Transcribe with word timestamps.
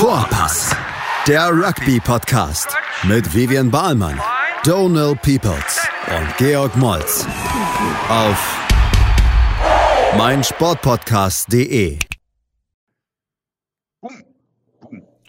Vorpass, 0.00 0.74
der 1.26 1.50
Rugby-Podcast 1.50 2.74
mit 3.02 3.34
Vivian 3.34 3.70
Bahlmann, 3.70 4.18
Donal 4.64 5.14
Peoples 5.14 5.86
und 6.08 6.36
Georg 6.38 6.74
Moltz 6.78 7.26
auf 8.08 8.58
meinsportpodcast.de. 10.16 11.98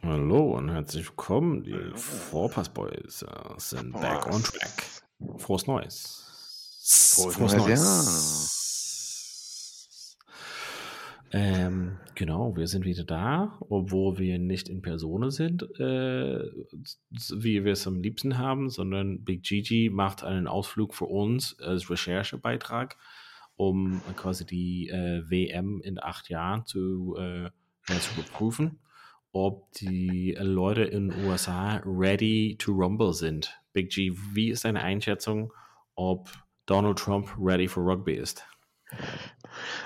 Hallo 0.03 0.53
und 0.53 0.69
herzlich 0.69 1.05
willkommen. 1.05 1.63
Die 1.63 1.91
Vorpass 1.95 2.69
Boys 2.69 3.23
äh, 3.23 3.27
sind 3.57 3.91
back 3.91 4.25
on 4.27 4.41
track. 4.41 4.83
Frohes 5.35 5.67
Neues. 5.67 6.23
Frohes 6.81 7.55
Neues, 7.55 8.60
Ähm, 11.33 11.97
genau, 12.15 12.57
wir 12.57 12.67
sind 12.67 12.83
wieder 12.83 13.05
da, 13.05 13.57
obwohl 13.69 14.17
wir 14.17 14.37
nicht 14.37 14.67
in 14.67 14.81
Person 14.81 15.31
sind, 15.31 15.63
äh, 15.79 16.43
wie 17.09 17.63
wir 17.63 17.71
es 17.71 17.87
am 17.87 18.01
liebsten 18.01 18.37
haben, 18.37 18.69
sondern 18.69 19.23
Big 19.23 19.43
Gigi 19.43 19.89
macht 19.89 20.25
einen 20.25 20.47
Ausflug 20.47 20.93
für 20.93 21.05
uns 21.05 21.57
als 21.59 21.89
Recherchebeitrag, 21.89 22.97
um 23.55 24.01
quasi 24.17 24.45
die 24.45 24.89
äh, 24.89 25.23
WM 25.29 25.79
in 25.81 26.03
acht 26.03 26.29
Jahren 26.29 26.65
zu, 26.65 27.15
äh, 27.17 27.49
zu 27.87 28.19
überprüfen, 28.19 28.79
ob 29.31 29.71
die 29.73 30.35
Leute 30.37 30.83
in 30.83 31.09
den 31.09 31.25
USA 31.25 31.81
ready 31.85 32.57
to 32.59 32.73
rumble 32.73 33.13
sind. 33.13 33.57
Big 33.71 33.89
G, 33.89 34.11
wie 34.33 34.49
ist 34.49 34.65
deine 34.65 34.81
Einschätzung, 34.81 35.53
ob 35.95 36.29
Donald 36.65 36.99
Trump 36.99 37.33
ready 37.39 37.69
for 37.69 37.85
Rugby 37.85 38.15
ist? 38.15 38.45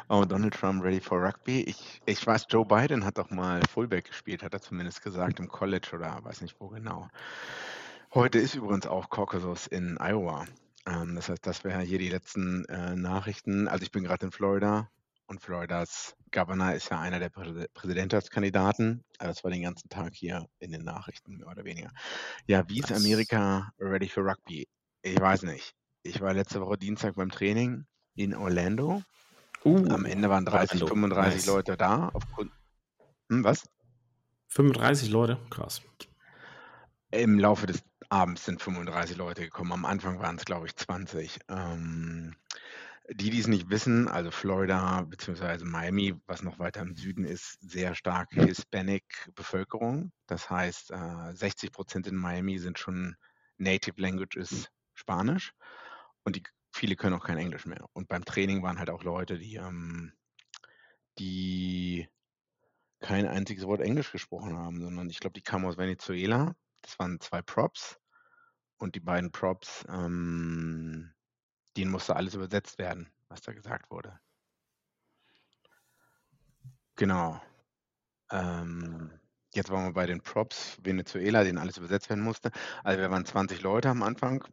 Oh, 0.10 0.24
Donald 0.26 0.54
Trump 0.54 0.84
ready 0.84 1.00
for 1.00 1.22
Rugby. 1.22 1.62
Ich, 1.62 2.02
ich 2.06 2.26
weiß, 2.26 2.46
Joe 2.50 2.66
Biden 2.66 3.06
hat 3.06 3.18
doch 3.18 3.32
mal 3.32 3.62
Fullback 3.72 4.06
gespielt, 4.06 4.44
hat 4.44 4.54
er 4.54 4.62
zumindest 4.62 5.02
gesagt, 5.02 5.40
im 5.40 5.48
College 5.48 5.90
oder 5.94 6.24
weiß 6.24 6.42
nicht 6.42 6.56
wo 6.60 6.68
genau. 6.70 7.08
Heute 8.14 8.40
ist 8.40 8.56
übrigens 8.56 8.88
auch 8.88 9.10
Caucasus 9.10 9.68
in 9.68 9.98
Iowa. 10.00 10.46
Ähm, 10.86 11.16
das 11.16 11.30
heißt, 11.30 11.46
das 11.46 11.64
wäre 11.64 11.82
hier 11.82 12.00
die 12.00 12.10
letzten 12.10 12.66
äh, 12.66 12.96
Nachrichten. 12.96 13.68
Also 13.68 13.84
ich 13.84 13.92
bin 13.92 14.04
gerade 14.04 14.28
in 14.28 14.32
Florida 14.32 14.90
und 15.28 15.42
Floridas 15.42 16.16
Governor 16.32 16.74
ist 16.74 16.90
ja 16.90 17.00
einer 17.00 17.20
der 17.20 17.30
Prä 17.30 17.68
Präsidentschaftskandidaten. 17.74 19.04
Also 19.18 19.32
das 19.32 19.44
war 19.44 19.52
den 19.52 19.64
ganzen 19.64 19.90
Tag 19.90 20.14
hier 20.14 20.46
in 20.60 20.72
den 20.72 20.84
Nachrichten, 20.84 21.38
mehr 21.38 21.48
oder 21.48 21.66
weniger. 21.66 21.92
Ja, 22.46 22.68
wie 22.70 22.80
ist 22.80 22.92
Amerika 22.92 23.72
ready 23.80 24.08
for 24.08 24.24
Rugby? 24.24 24.68
Ich 25.02 25.20
weiß 25.20 25.44
nicht. 25.44 25.74
Ich 26.04 26.22
war 26.22 26.34
letzte 26.34 26.62
Woche 26.62 26.78
Dienstag 26.78 27.16
beim 27.16 27.32
Training 27.32 27.86
in 28.16 28.34
Orlando 28.34 29.04
Uh, 29.66 29.84
Am 29.90 30.06
Ende 30.06 30.30
waren 30.30 30.46
30, 30.46 30.84
Orlando. 30.84 30.88
35 30.88 31.36
Nice. 31.38 31.46
Leute 31.48 31.76
da. 31.76 32.10
Aufgrund, 32.14 32.52
hm, 33.30 33.44
was? 33.44 33.68
35 34.50 35.10
Leute, 35.10 35.40
krass. 35.50 35.82
Im 37.10 37.40
Laufe 37.40 37.66
des 37.66 37.84
Abends 38.10 38.46
sind 38.46 38.62
35 38.62 39.18
Leute 39.18 39.42
gekommen. 39.42 39.72
Am 39.74 39.86
Anfang 39.86 40.20
waren 40.20 40.36
es, 40.36 40.46
glaube 40.46 40.68
ich, 40.68 40.76
20. 40.76 41.40
Ähm, 41.50 42.36
die, 43.10 43.32
die 43.32 43.40
es 43.40 43.48
nicht 43.48 43.70
wissen, 43.72 44.08
also 44.08 44.30
Florida 44.30 45.02
bzw. 45.02 45.64
Miami, 45.64 46.16
was 46.28 46.44
noch 46.44 46.60
weiter 46.60 46.82
im 46.82 46.96
Süden 46.96 47.24
ist, 47.24 47.58
sehr 47.62 47.96
stark 47.96 48.30
Hispanic-Bevölkerung. 48.34 50.12
Das 50.28 50.50
heißt, 50.50 50.92
äh, 50.92 51.34
60 51.34 51.72
Prozent 51.72 52.08
in 52.08 52.16
Miami 52.16 52.60
sind 52.60 52.78
schon 52.78 53.16
Native 53.58 54.00
Language 54.00 54.36
ist 54.36 54.70
Spanisch 54.94 55.54
und 56.24 56.36
die, 56.36 56.44
viele 56.76 56.96
können 56.96 57.16
auch 57.16 57.24
kein 57.24 57.38
Englisch 57.38 57.66
mehr. 57.66 57.86
Und 57.94 58.10
beim 58.10 58.26
Training 58.26 58.62
waren 58.62 58.80
halt 58.80 58.90
auch 58.90 59.04
Leute, 59.04 59.40
die, 59.40 59.56
ähm, 59.56 60.12
die 61.18 62.08
kein 63.00 63.28
einziges 63.28 63.66
Wort 63.66 63.82
Englisch 63.82 64.12
gesprochen 64.12 64.58
haben, 64.58 64.82
sondern 64.82 65.10
ich 65.10 65.20
glaube, 65.20 65.34
die 65.34 65.42
kamen 65.42 65.66
aus 65.66 65.78
Venezuela. 65.78 66.56
Das 66.82 67.00
waren 67.00 67.20
zwei 67.20 67.42
Props 67.42 67.98
und 68.78 68.96
die 68.96 69.00
beiden 69.00 69.32
Props, 69.32 69.86
ähm, 69.88 71.14
denen 71.78 71.92
musste 71.92 72.16
alles 72.16 72.36
übersetzt 72.36 72.78
werden, 72.78 73.10
was 73.30 73.42
da 73.42 73.54
gesagt 73.54 73.90
wurde. 73.90 74.20
Genau. 76.96 77.42
Ähm, 78.32 79.12
jetzt 79.54 79.70
waren 79.70 79.86
wir 79.86 79.94
bei 79.94 80.06
den 80.06 80.22
Props 80.22 80.78
Venezuela, 80.82 81.44
denen 81.44 81.58
alles 81.58 81.78
übersetzt 81.78 82.10
werden 82.10 82.24
musste. 82.24 82.52
Also 82.84 83.00
wir 83.00 83.12
waren 83.12 83.26
20 83.26 83.62
Leute 83.62 83.90
am 83.90 84.04
Anfang 84.04 84.46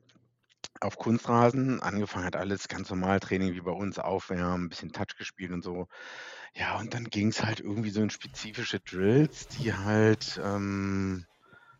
auf 0.81 0.97
Kunstrasen. 0.97 1.81
Angefangen 1.81 2.27
hat 2.27 2.37
alles 2.37 2.69
ganz 2.69 2.91
normal, 2.91 3.21
Training 3.21 3.55
wie 3.55 3.61
bei 3.61 3.71
uns, 3.71 3.99
Aufwärmen, 3.99 4.65
ein 4.65 4.69
bisschen 4.69 4.93
Touch 4.93 5.17
gespielt 5.17 5.53
und 5.53 5.63
so. 5.63 5.87
Ja, 6.55 6.79
und 6.79 6.95
dann 6.95 7.05
ging 7.05 7.29
es 7.29 7.45
halt 7.45 7.61
irgendwie 7.61 7.91
so 7.91 8.03
in 8.03 8.11
spezifische 8.11 8.81
Drills, 8.81 9.49
die 9.49 9.73
halt, 9.73 10.41
ähm, 10.43 11.27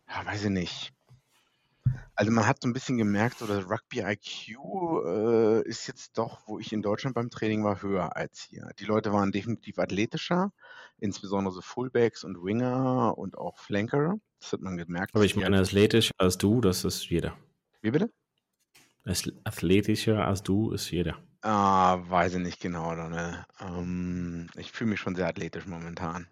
ja, 0.09 0.25
weiß 0.25 0.45
ich 0.45 0.49
nicht. 0.49 0.93
Also 2.15 2.31
man 2.31 2.45
hat 2.45 2.61
so 2.61 2.69
ein 2.69 2.73
bisschen 2.73 2.97
gemerkt, 2.97 3.39
so 3.39 3.47
das 3.47 3.67
Rugby 3.69 4.01
IQ 4.01 4.57
äh, 5.05 5.67
ist 5.67 5.87
jetzt 5.87 6.17
doch, 6.17 6.47
wo 6.47 6.59
ich 6.59 6.71
in 6.71 6.83
Deutschland 6.83 7.15
beim 7.15 7.29
Training 7.29 7.63
war, 7.63 7.81
höher 7.81 8.15
als 8.15 8.41
hier. 8.41 8.69
Die 8.79 8.85
Leute 8.85 9.11
waren 9.11 9.31
definitiv 9.31 9.79
athletischer, 9.79 10.51
insbesondere 10.99 11.53
so 11.53 11.61
Fullbacks 11.61 12.23
und 12.23 12.43
Winger 12.43 13.17
und 13.17 13.37
auch 13.37 13.57
Flanker. 13.57 14.17
Das 14.39 14.53
hat 14.53 14.61
man 14.61 14.77
gemerkt. 14.77 15.15
Aber 15.15 15.25
ich 15.25 15.35
meine, 15.35 15.57
athletisch 15.57 16.11
als 16.17 16.37
du, 16.37 16.61
das 16.61 16.83
ist 16.83 17.09
jeder. 17.09 17.35
wie 17.81 17.91
bitte? 17.91 18.11
As- 19.05 19.31
Athletischer 19.45 20.27
als 20.27 20.43
du 20.43 20.71
ist 20.71 20.91
jeder. 20.91 21.17
Ah, 21.41 21.99
weiß 22.09 22.33
ich 22.35 22.39
nicht 22.43 22.59
genau, 22.61 22.93
ne? 22.95 23.45
Ähm, 23.59 24.49
ich 24.55 24.71
fühle 24.73 24.89
mich 24.91 24.99
schon 24.99 25.15
sehr 25.15 25.27
athletisch 25.27 25.65
momentan. 25.67 26.27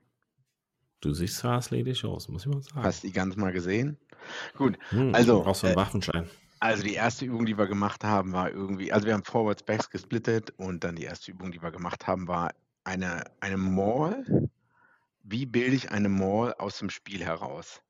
Du 1.01 1.13
siehst 1.13 1.37
zwar 1.37 1.57
athletisch 1.57 2.05
aus, 2.05 2.27
muss 2.29 2.45
ich 2.45 2.51
mal 2.51 2.61
sagen. 2.63 2.81
Hast 2.83 3.03
du 3.03 3.07
die 3.07 3.13
ganz 3.13 3.35
mal 3.35 3.51
gesehen? 3.53 3.97
Gut, 4.57 4.77
Hm, 4.91 5.13
also, 5.13 5.37
du 5.37 5.41
brauchst 5.41 5.61
so 5.61 5.67
einen 5.67 5.73
äh, 5.73 5.75
Waffenschein. 5.75 6.29
Also 6.59 6.83
die 6.83 6.93
erste 6.95 7.25
Übung, 7.25 7.45
die 7.45 7.57
wir 7.57 7.67
gemacht 7.67 8.03
haben, 8.03 8.33
war 8.33 8.51
irgendwie, 8.51 8.93
also 8.93 9.07
wir 9.07 9.13
haben 9.15 9.25
Forwards, 9.25 9.63
Backs 9.63 9.89
gesplittet 9.89 10.51
und 10.57 10.83
dann 10.83 10.95
die 10.95 11.03
erste 11.05 11.31
Übung, 11.31 11.51
die 11.51 11.61
wir 11.61 11.71
gemacht 11.71 12.07
haben, 12.07 12.27
war 12.27 12.51
eine, 12.85 13.23
eine 13.41 13.57
Mall. 13.57 14.25
Wie 15.23 15.47
bilde 15.47 15.75
ich 15.75 15.91
eine 15.91 16.09
Mall 16.09 16.53
aus 16.55 16.77
dem 16.79 16.91
Spiel 16.91 17.23
heraus? 17.25 17.81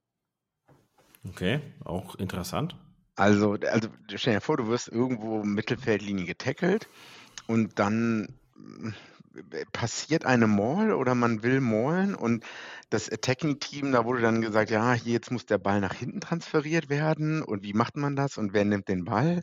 Okay, 1.28 1.62
auch 1.84 2.16
interessant. 2.16 2.76
Also, 3.16 3.58
also 3.70 3.90
stell 4.16 4.36
dir 4.36 4.42
vor, 4.42 4.58
du 4.58 4.68
wirst 4.68 4.88
irgendwo 4.88 5.44
Mittelfeldlinie 5.44 6.26
getackelt 6.26 6.88
und 7.48 7.78
dann 7.78 8.28
mm, 8.56 8.90
passiert 9.72 10.26
eine 10.26 10.48
Maul 10.48 10.94
oder 10.94 11.16
man 11.16 11.44
will 11.44 11.62
maulen 11.62 12.16
und 12.16 12.44
das 12.90 13.10
Attacking-Team, 13.10 13.92
da 13.92 14.06
wurde 14.06 14.22
dann 14.22 14.42
gesagt, 14.42 14.70
ja, 14.70 14.94
hier 14.94 15.14
jetzt 15.14 15.32
muss 15.32 15.46
der 15.46 15.58
Ball 15.58 15.80
nach 15.80 15.94
hinten 15.94 16.22
transferiert 16.22 16.90
werden 16.90 17.42
und 17.42 17.64
wie 17.64 17.74
macht 17.74 17.96
man 17.98 18.16
das 18.16 18.38
und 18.38 18.54
wer 18.54 18.66
nimmt 18.66 18.88
den 18.88 19.06
Ball? 19.06 19.42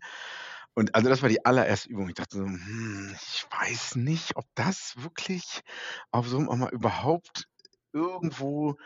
Und 0.74 0.94
also 0.94 1.08
das 1.08 1.22
war 1.22 1.28
die 1.28 1.44
allererste 1.44 1.88
Übung. 1.88 2.08
Ich 2.08 2.14
dachte 2.14 2.36
so, 2.36 2.44
hm, 2.44 3.14
ich 3.14 3.46
weiß 3.50 3.96
nicht, 3.96 4.36
ob 4.36 4.46
das 4.54 4.94
wirklich 4.96 5.62
auf 6.10 6.28
so 6.28 6.38
einem 6.38 6.60
mal 6.60 6.70
überhaupt 6.70 7.48
irgendwo 7.92 8.76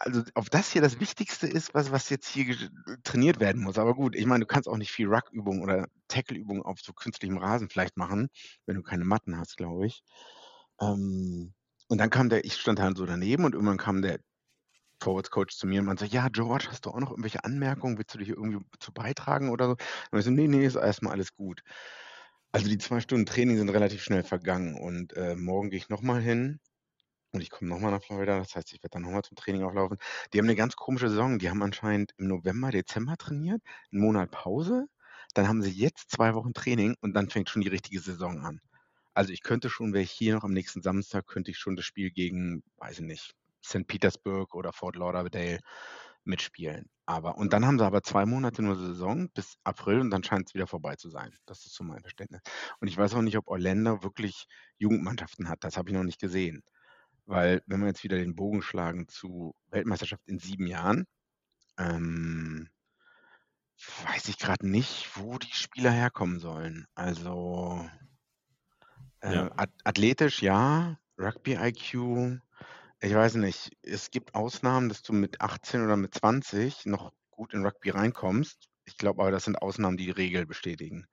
also 0.00 0.22
ob 0.34 0.50
das 0.50 0.72
hier 0.72 0.80
das 0.80 0.98
Wichtigste 0.98 1.46
ist, 1.46 1.74
was, 1.74 1.92
was 1.92 2.08
jetzt 2.08 2.28
hier 2.28 2.56
trainiert 3.04 3.38
werden 3.38 3.62
muss. 3.62 3.78
Aber 3.78 3.94
gut, 3.94 4.16
ich 4.16 4.24
meine, 4.26 4.40
du 4.40 4.46
kannst 4.46 4.68
auch 4.68 4.78
nicht 4.78 4.90
viel 4.90 5.06
Ruck-Übungen 5.08 5.62
oder 5.62 5.88
Tackle-Übungen 6.08 6.62
auf 6.62 6.80
so 6.80 6.92
künstlichem 6.94 7.36
Rasen 7.36 7.68
vielleicht 7.68 7.96
machen, 7.98 8.28
wenn 8.66 8.76
du 8.76 8.82
keine 8.82 9.04
Matten 9.04 9.38
hast, 9.38 9.56
glaube 9.58 9.86
ich. 9.86 10.02
Ähm, 10.80 11.52
und 11.88 11.98
dann 11.98 12.10
kam 12.10 12.30
der, 12.30 12.44
ich 12.44 12.54
stand 12.54 12.80
halt 12.80 12.96
so 12.96 13.04
daneben 13.04 13.44
und 13.44 13.54
irgendwann 13.54 13.76
kam 13.76 14.00
der 14.00 14.20
Forwards-Coach 15.02 15.56
zu 15.56 15.66
mir 15.66 15.80
und 15.80 15.86
meinte 15.86 16.06
so, 16.06 16.10
ja, 16.10 16.28
George, 16.28 16.68
hast 16.70 16.86
du 16.86 16.90
auch 16.90 17.00
noch 17.00 17.10
irgendwelche 17.10 17.44
Anmerkungen? 17.44 17.98
Willst 17.98 18.14
du 18.14 18.18
dich 18.18 18.28
irgendwie 18.30 18.64
zu 18.78 18.92
beitragen 18.92 19.50
oder 19.50 19.66
so? 19.68 19.76
Und 20.10 20.18
ich 20.18 20.24
so, 20.24 20.30
nee, 20.30 20.48
nee, 20.48 20.64
ist 20.64 20.76
erstmal 20.76 21.12
alles 21.12 21.34
gut. 21.34 21.62
Also 22.52 22.68
die 22.68 22.78
zwei 22.78 23.00
Stunden 23.00 23.26
Training 23.26 23.58
sind 23.58 23.68
relativ 23.68 24.02
schnell 24.02 24.24
vergangen 24.24 24.76
und 24.76 25.12
äh, 25.14 25.36
morgen 25.36 25.70
gehe 25.70 25.78
ich 25.78 25.88
nochmal 25.88 26.20
hin 26.20 26.58
und 27.32 27.40
ich 27.40 27.50
komme 27.50 27.70
nochmal 27.70 27.92
nach 27.92 28.02
Florida. 28.02 28.38
Das 28.38 28.56
heißt, 28.56 28.72
ich 28.72 28.82
werde 28.82 28.94
dann 28.94 29.02
nochmal 29.02 29.22
zum 29.22 29.36
Training 29.36 29.62
auflaufen. 29.62 29.98
Die 30.32 30.38
haben 30.38 30.46
eine 30.46 30.56
ganz 30.56 30.76
komische 30.76 31.08
Saison. 31.08 31.38
Die 31.38 31.48
haben 31.50 31.62
anscheinend 31.62 32.12
im 32.18 32.28
November, 32.28 32.70
Dezember 32.70 33.16
trainiert, 33.16 33.62
einen 33.92 34.00
Monat 34.02 34.30
Pause. 34.30 34.86
Dann 35.34 35.46
haben 35.48 35.62
sie 35.62 35.70
jetzt 35.70 36.10
zwei 36.10 36.34
Wochen 36.34 36.54
Training 36.54 36.96
und 37.00 37.14
dann 37.14 37.30
fängt 37.30 37.48
schon 37.48 37.62
die 37.62 37.68
richtige 37.68 38.00
Saison 38.00 38.44
an. 38.44 38.60
Also 39.14 39.32
ich 39.32 39.42
könnte 39.42 39.70
schon, 39.70 39.92
wäre 39.92 40.02
ich 40.02 40.10
hier 40.10 40.34
noch 40.34 40.44
am 40.44 40.52
nächsten 40.52 40.82
Samstag, 40.82 41.26
könnte 41.26 41.50
ich 41.50 41.58
schon 41.58 41.76
das 41.76 41.84
Spiel 41.84 42.10
gegen, 42.10 42.62
weiß 42.78 43.00
ich 43.00 43.04
nicht, 43.04 43.34
St. 43.64 43.86
Petersburg 43.86 44.54
oder 44.54 44.72
Fort 44.72 44.96
Lauderdale 44.96 45.60
mitspielen. 46.24 46.88
Aber, 47.06 47.36
und 47.36 47.52
dann 47.52 47.66
haben 47.66 47.78
sie 47.78 47.84
aber 47.84 48.02
zwei 48.02 48.24
Monate 48.26 48.62
nur 48.62 48.76
Saison 48.76 49.28
bis 49.30 49.56
April 49.64 50.00
und 50.00 50.10
dann 50.10 50.22
scheint 50.22 50.48
es 50.48 50.54
wieder 50.54 50.66
vorbei 50.66 50.96
zu 50.96 51.10
sein. 51.10 51.36
Das 51.46 51.66
ist 51.66 51.74
so 51.74 51.84
mein 51.84 52.00
Verständnis. 52.00 52.40
Und 52.80 52.88
ich 52.88 52.96
weiß 52.96 53.14
auch 53.14 53.22
nicht, 53.22 53.36
ob 53.36 53.48
Orlando 53.48 54.02
wirklich 54.02 54.46
Jugendmannschaften 54.78 55.48
hat. 55.48 55.64
Das 55.64 55.76
habe 55.76 55.90
ich 55.90 55.96
noch 55.96 56.04
nicht 56.04 56.20
gesehen. 56.20 56.62
Weil, 57.30 57.62
wenn 57.66 57.80
wir 57.80 57.86
jetzt 57.88 58.04
wieder 58.04 58.18
den 58.18 58.34
Bogen 58.36 58.60
schlagen 58.62 59.08
zu 59.08 59.54
Weltmeisterschaft 59.70 60.26
in 60.26 60.38
sieben 60.40 60.66
Jahren, 60.66 61.06
ähm, 61.78 62.70
weiß 64.04 64.28
ich 64.28 64.38
gerade 64.38 64.68
nicht, 64.68 65.10
wo 65.16 65.38
die 65.38 65.52
Spieler 65.52 65.90
herkommen 65.90 66.38
sollen. 66.40 66.86
Also 66.94 67.88
äh, 69.20 69.32
Ja. 69.34 69.48
ath- 69.56 69.80
athletisch 69.84 70.42
ja, 70.42 70.98
Rugby-IQ, 71.18 72.40
Ich 73.02 73.14
weiß 73.14 73.36
nicht. 73.36 73.76
Es 73.82 74.10
gibt 74.10 74.34
Ausnahmen, 74.34 74.88
dass 74.88 75.02
du 75.02 75.12
mit 75.12 75.40
18 75.40 75.82
oder 75.84 75.96
mit 75.96 76.14
20 76.14 76.86
noch 76.86 77.12
gut 77.30 77.54
in 77.54 77.64
Rugby 77.64 77.90
reinkommst. 77.90 78.68
Ich 78.84 78.96
glaube 78.98 79.22
aber, 79.22 79.30
das 79.30 79.44
sind 79.44 79.56
Ausnahmen, 79.62 79.96
die 79.96 80.06
die 80.06 80.10
Regel 80.12 80.46
bestätigen. 80.46 81.06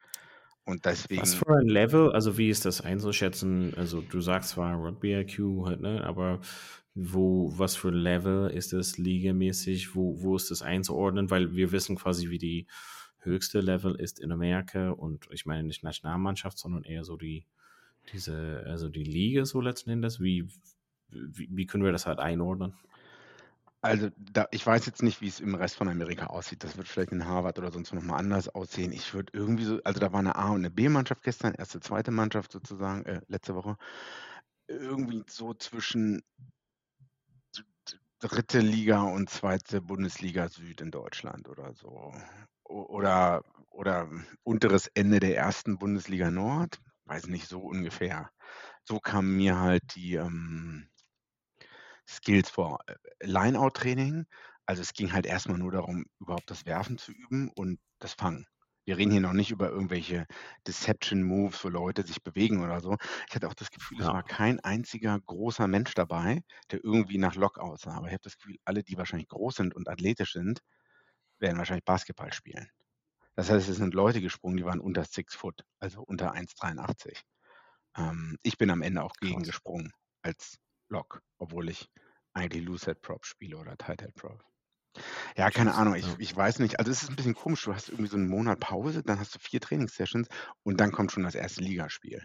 Und 0.68 0.84
deswegen. 0.84 1.22
Was 1.22 1.34
für 1.34 1.56
ein 1.56 1.69
Level, 1.69 2.12
also 2.12 2.38
wie 2.38 2.50
ist 2.50 2.66
das 2.66 2.81
einzuschätzen? 2.81 3.74
Also 3.78 4.02
du 4.02 4.19
sagst 4.19 4.50
zwar 4.50 4.75
Rugby 4.75 5.14
IQ 5.14 5.66
halt, 5.66 5.80
ne, 5.80 6.04
aber 6.04 6.42
wo, 6.94 7.58
was 7.58 7.78
für 7.78 7.88
ein 7.88 7.94
Level 7.94 8.50
ist 8.50 8.74
das 8.74 8.98
ligamäßig? 8.98 9.96
Wo, 9.96 10.22
wo 10.22 10.36
ist 10.36 10.52
das 10.52 10.62
einzuordnen? 10.62 11.31
Weil 11.31 11.56
wir 11.56 11.72
wissen 11.72 11.96
quasi, 11.96 12.30
wie 12.30 12.38
die 12.38 12.68
höchste 13.19 13.62
Level 13.62 13.96
ist 13.96 14.19
in 14.19 14.34
Amerika 14.34 14.90
und 14.90 15.30
ich 15.31 15.46
meine 15.46 15.64
nicht 15.64 15.84
Nationalmannschaft, 15.84 16.58
sondern 16.58 16.84
eher 16.84 17.06
so 17.06 17.16
die, 17.16 17.46
diese, 18.12 18.66
also 18.66 18.90
die 18.90 19.06
Liga 19.06 19.46
so 19.46 19.62
letzten 19.62 19.92
Endes. 19.92 20.19
Wie, 20.19 20.50
wie, 21.10 21.48
wie 21.50 21.66
können 21.66 21.86
wir 21.86 21.94
das 21.94 22.08
halt 22.08 22.19
einordnen? 22.19 22.74
Also 23.82 24.10
da, 24.18 24.48
ich 24.52 24.66
weiß 24.66 24.86
jetzt 24.88 25.04
nicht, 25.04 25.22
wie 25.22 25.28
es 25.28 25.40
im 25.40 25.56
Rest 25.56 25.76
von 25.76 25.88
Amerika 25.88 26.28
aussieht. 26.28 26.64
Das 26.64 26.78
wird 26.78 26.88
vielleicht 26.88 27.12
in 27.12 27.26
Harvard 27.26 27.60
oder 27.60 27.72
sonst 27.72 27.94
nochmal 27.94 28.20
anders 28.20 28.50
aussehen. 28.50 28.92
Ich 28.92 29.14
würde 29.14 29.32
irgendwie 29.34 29.66
so, 29.66 29.80
also 29.84 30.00
da 30.00 30.12
war 30.12 30.20
eine 30.20 30.36
A- 30.36 30.50
und 30.50 30.58
eine 30.58 30.72
B-Mannschaft 30.72 31.24
gestern, 31.24 31.54
erste, 31.54 31.80
zweite 31.80 32.12
Mannschaft 32.12 32.52
sozusagen, 32.52 33.06
äh, 33.06 33.22
letzte 33.28 33.56
Woche. 33.56 33.78
Irgendwie 34.68 35.24
so 35.28 35.54
zwischen 35.54 36.24
dritte 38.20 38.60
Liga 38.60 39.04
und 39.04 39.30
zweite 39.30 39.80
Bundesliga 39.82 40.50
Süd 40.50 40.82
in 40.82 40.92
Deutschland 40.92 41.48
oder 41.48 41.74
so. 41.74 42.14
Oder, 42.64 43.44
oder 43.70 44.10
unteres 44.44 44.88
Ende 44.96 45.20
der 45.20 45.38
ersten 45.38 45.78
Bundesliga 45.78 46.32
Nord. 46.32 46.82
Weiß 47.06 47.28
nicht, 47.28 47.48
so 47.48 47.62
ungefähr. 47.62 48.32
So 48.84 49.00
kamen 49.00 49.38
mir 49.38 49.60
halt 49.60 49.96
die, 49.96 50.16
ähm, 50.16 50.90
Skills 52.07 52.50
vor 52.50 52.80
äh, 52.88 52.95
Lineout-Training. 53.21 54.25
Also 54.65 54.81
es 54.81 54.94
ging 54.94 55.13
halt 55.13 55.25
erstmal 55.25 55.57
nur 55.57 55.71
darum, 55.71 56.06
überhaupt 56.19 56.50
das 56.51 56.65
Werfen 56.65 56.98
zu 56.98 57.12
üben 57.12 57.50
und 57.56 57.80
das 58.00 58.13
Fangen. 58.13 58.45
Wir 58.86 58.98
reden 58.98 59.12
hier 59.12 59.21
noch 59.21 59.33
nicht 59.33 59.51
über 59.51 59.69
irgendwelche 59.69 60.25
Deception-Moves, 60.65 61.63
wo 61.65 61.69
Leute 61.69 62.04
sich 62.04 62.24
bewegen 62.24 62.63
oder 62.63 62.80
so. 62.80 62.95
Ich 63.27 63.36
hatte 63.36 63.50
auch 63.50 63.54
das 63.54 63.69
Gefühl, 63.69 64.00
es 64.00 64.07
war 64.07 64.24
kein 64.24 64.62
einziger 64.62 65.19
großer 65.19 65.68
Mensch 65.68 65.94
dabei, 65.94 66.42
der 66.71 66.83
irgendwie 66.83 67.18
nach 67.18 67.36
Lock 67.36 67.59
aussah. 67.59 67.95
Aber 67.95 68.07
ich 68.07 68.13
habe 68.13 68.24
das 68.24 68.38
Gefühl, 68.38 68.56
alle, 68.63 68.83
die 68.83 68.98
wahrscheinlich 68.98 69.27
groß 69.27 69.56
sind 69.56 69.75
und 69.75 69.89
athletisch 69.89 70.31
sind, 70.33 70.62
werden 71.39 71.57
wahrscheinlich 71.57 71.86
Basketball 71.86 72.31
spielen. 72.31 72.69
Das 73.36 73.50
heißt, 73.50 73.69
es 73.69 73.77
sind 73.77 73.94
Leute 73.94 74.21
gesprungen, 74.21 74.57
die 74.57 74.65
waren 74.65 74.80
unter 74.80 75.04
6 75.04 75.36
Foot, 75.36 75.63
also 75.80 76.01
unter 76.01 76.33
1,83. 76.33 77.24
Ähm, 77.98 78.38
ich 78.44 78.57
bin 78.57 78.69
am 78.69 78.81
Ende 78.81 79.04
auch 79.04 79.13
gegen 79.19 79.38
Krass. 79.39 79.48
gesprungen 79.48 79.92
als 80.21 80.57
Lock, 80.89 81.22
obwohl 81.38 81.69
ich 81.69 81.89
eigentlich 82.34 82.63
Loose-Head 82.63 83.01
Prop 83.01 83.25
spiele 83.25 83.57
oder 83.57 83.78
Tight-Head 83.78 84.16
Prop. 84.16 84.44
Ja, 85.36 85.51
keine 85.51 85.75
Ahnung, 85.75 85.95
ich, 85.95 86.07
ich 86.18 86.36
weiß 86.36 86.60
nicht. 86.60 86.80
Also 86.80 86.92
es 86.92 87.04
ist 87.04 87.10
ein 87.10 87.16
bisschen 87.16 87.36
komisch. 87.36 87.63
Du 87.63 87.74
hast 87.74 87.89
irgendwie 87.89 88.10
so 88.10 88.18
einen 88.18 88.30
Monat 88.30 88.60
Pause, 88.60 89.04
dann 89.04 89.19
hast 89.19 89.36
du 89.36 89.39
vier 89.39 89.62
Trainingssessions 89.62 90.28
und 90.63 90.80
dann 90.80 90.92
kommt 90.92 91.12
schon 91.12 91.24
das 91.24 91.36
erste 91.36 91.62
Ligaspiel. 91.62 92.24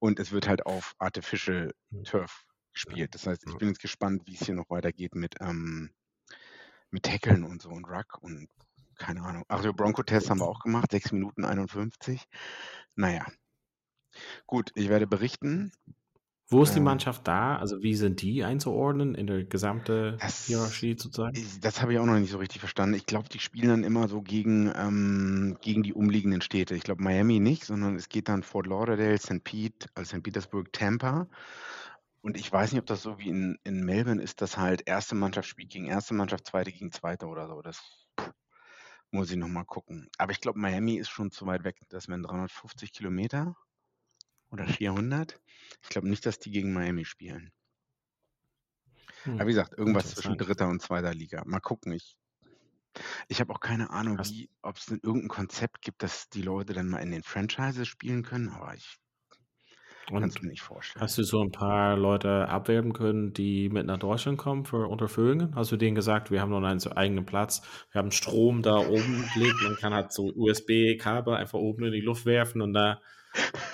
Und 0.00 0.18
es 0.18 0.32
wird 0.32 0.48
halt 0.48 0.66
auf 0.66 0.94
Artificial 0.98 1.72
Hm. 1.92 2.04
Turf 2.04 2.44
gespielt. 2.72 3.14
Das 3.14 3.26
heißt, 3.26 3.44
ich 3.46 3.56
bin 3.58 3.68
jetzt 3.68 3.80
gespannt, 3.80 4.22
wie 4.26 4.34
es 4.34 4.46
hier 4.46 4.54
noch 4.54 4.70
weitergeht 4.70 5.14
mit, 5.14 5.34
ähm, 5.40 5.90
mit 6.90 7.04
Tackeln 7.04 7.44
und 7.44 7.62
so 7.62 7.70
und 7.70 7.84
Ruck 7.84 8.18
und 8.22 8.48
keine 8.96 9.22
Ahnung. 9.22 9.44
Ach 9.48 9.62
so, 9.62 9.72
Bronco-Test 9.72 10.30
haben 10.30 10.40
wir 10.40 10.48
auch 10.48 10.60
gemacht, 10.60 10.90
6 10.90 11.12
Minuten 11.12 11.44
51. 11.44 12.24
Naja. 12.96 13.26
Gut, 14.46 14.70
ich 14.74 14.88
werde 14.88 15.06
berichten. 15.06 15.72
Wo 16.50 16.62
ist 16.62 16.74
die 16.74 16.80
Äh, 16.80 16.80
Mannschaft 16.80 17.26
da? 17.28 17.56
Also 17.58 17.82
wie 17.82 17.94
sind 17.94 18.20
die 18.22 18.44
einzuordnen 18.44 19.14
in 19.14 19.26
der 19.26 19.44
gesamten 19.44 20.20
Das, 20.20 20.36
Hierarchie 20.46 20.96
sozusagen? 20.98 21.46
das 21.60 21.80
habe 21.80 21.92
ich 21.92 21.98
auch 21.98 22.06
noch 22.06 22.18
nicht 22.18 22.30
so 22.30 22.38
richtig 22.38 22.60
verstanden. 22.60 22.94
Ich 22.96 23.06
glaube, 23.06 23.28
die 23.28 23.38
spielen 23.38 23.68
dann 23.68 23.84
immer 23.84 24.08
so 24.08 24.22
gegen, 24.22 24.72
ähm, 24.74 25.56
gegen 25.60 25.82
die 25.82 25.94
umliegenden 25.94 26.40
Städte. 26.42 26.74
Ich 26.74 26.82
glaube, 26.82 27.02
Miami 27.02 27.40
nicht, 27.40 27.64
sondern 27.64 27.96
es 27.96 28.08
geht 28.08 28.28
dann 28.28 28.42
Fort 28.42 28.66
Lauderdale, 28.66 29.18
St. 29.18 29.44
Pete, 29.44 29.88
also 29.94 30.16
St. 30.16 30.22
Petersburg, 30.24 30.72
Tampa. 30.72 31.28
Und 32.22 32.36
ich 32.36 32.52
weiß 32.52 32.72
nicht, 32.72 32.80
ob 32.80 32.86
das 32.86 33.02
so 33.02 33.18
wie 33.18 33.28
in, 33.30 33.58
in 33.64 33.84
Melbourne 33.84 34.22
ist, 34.22 34.42
dass 34.42 34.58
halt 34.58 34.82
erste 34.86 35.14
Mannschaft 35.14 35.48
spielt 35.48 35.70
gegen 35.70 35.86
erste 35.86 36.14
Mannschaft, 36.14 36.46
zweite 36.46 36.72
gegen 36.72 36.92
zweite 36.92 37.26
oder 37.26 37.48
so. 37.48 37.62
Das 37.62 37.82
muss 39.12 39.30
ich 39.30 39.36
nochmal 39.36 39.64
gucken. 39.64 40.08
Aber 40.18 40.32
ich 40.32 40.40
glaube, 40.40 40.58
Miami 40.58 40.96
ist 40.96 41.10
schon 41.10 41.30
zu 41.30 41.46
weit 41.46 41.64
weg. 41.64 41.76
Das 41.88 42.08
wären 42.08 42.22
350 42.22 42.92
Kilometer 42.92 43.56
oder 44.50 44.66
400. 44.66 45.40
Ich 45.82 45.88
glaube 45.88 46.08
nicht, 46.08 46.26
dass 46.26 46.38
die 46.38 46.50
gegen 46.50 46.72
Miami 46.72 47.04
spielen. 47.04 47.52
Hm, 49.24 49.34
Aber 49.34 49.46
wie 49.46 49.52
gesagt, 49.52 49.76
irgendwas 49.76 50.14
zwischen 50.14 50.38
dritter 50.38 50.68
und 50.68 50.80
zweiter 50.82 51.14
Liga. 51.14 51.42
Mal 51.46 51.60
gucken. 51.60 51.92
Ich, 51.92 52.16
ich 53.28 53.40
habe 53.40 53.52
auch 53.52 53.60
keine 53.60 53.90
Ahnung, 53.90 54.18
ob 54.62 54.76
es 54.76 54.88
irgendein 54.88 55.28
Konzept 55.28 55.82
gibt, 55.82 56.02
dass 56.02 56.28
die 56.30 56.42
Leute 56.42 56.72
dann 56.72 56.88
mal 56.88 56.98
in 56.98 57.10
den 57.10 57.22
Franchises 57.22 57.88
spielen 57.88 58.22
können, 58.22 58.48
aber 58.48 58.74
ich 58.74 58.98
kann 60.18 60.28
es 60.28 60.42
mir 60.42 60.48
nicht 60.48 60.62
vorstellen. 60.62 61.02
hast 61.02 61.18
du 61.18 61.22
so 61.22 61.40
ein 61.40 61.52
paar 61.52 61.96
Leute 61.96 62.48
abwerben 62.48 62.92
können, 62.92 63.32
die 63.32 63.68
mit 63.68 63.86
nach 63.86 63.98
Deutschland 63.98 64.38
kommen 64.38 64.64
für 64.64 64.88
Unterführungen? 64.88 65.54
Hast 65.54 65.70
du 65.70 65.76
denen 65.76 65.94
gesagt, 65.94 66.30
wir 66.30 66.40
haben 66.40 66.50
noch 66.50 66.62
einen 66.62 66.80
eigenen 66.92 67.24
Platz, 67.24 67.62
wir 67.92 68.00
haben 68.00 68.10
Strom 68.10 68.62
da 68.62 68.78
oben 68.78 69.24
gelegt, 69.34 69.62
man 69.62 69.76
kann 69.76 69.94
halt 69.94 70.12
so 70.12 70.32
USB-Kabel 70.34 71.34
einfach 71.34 71.58
oben 71.58 71.84
in 71.84 71.92
die 71.92 72.00
Luft 72.00 72.26
werfen 72.26 72.60
und 72.60 72.72
da, 72.72 73.00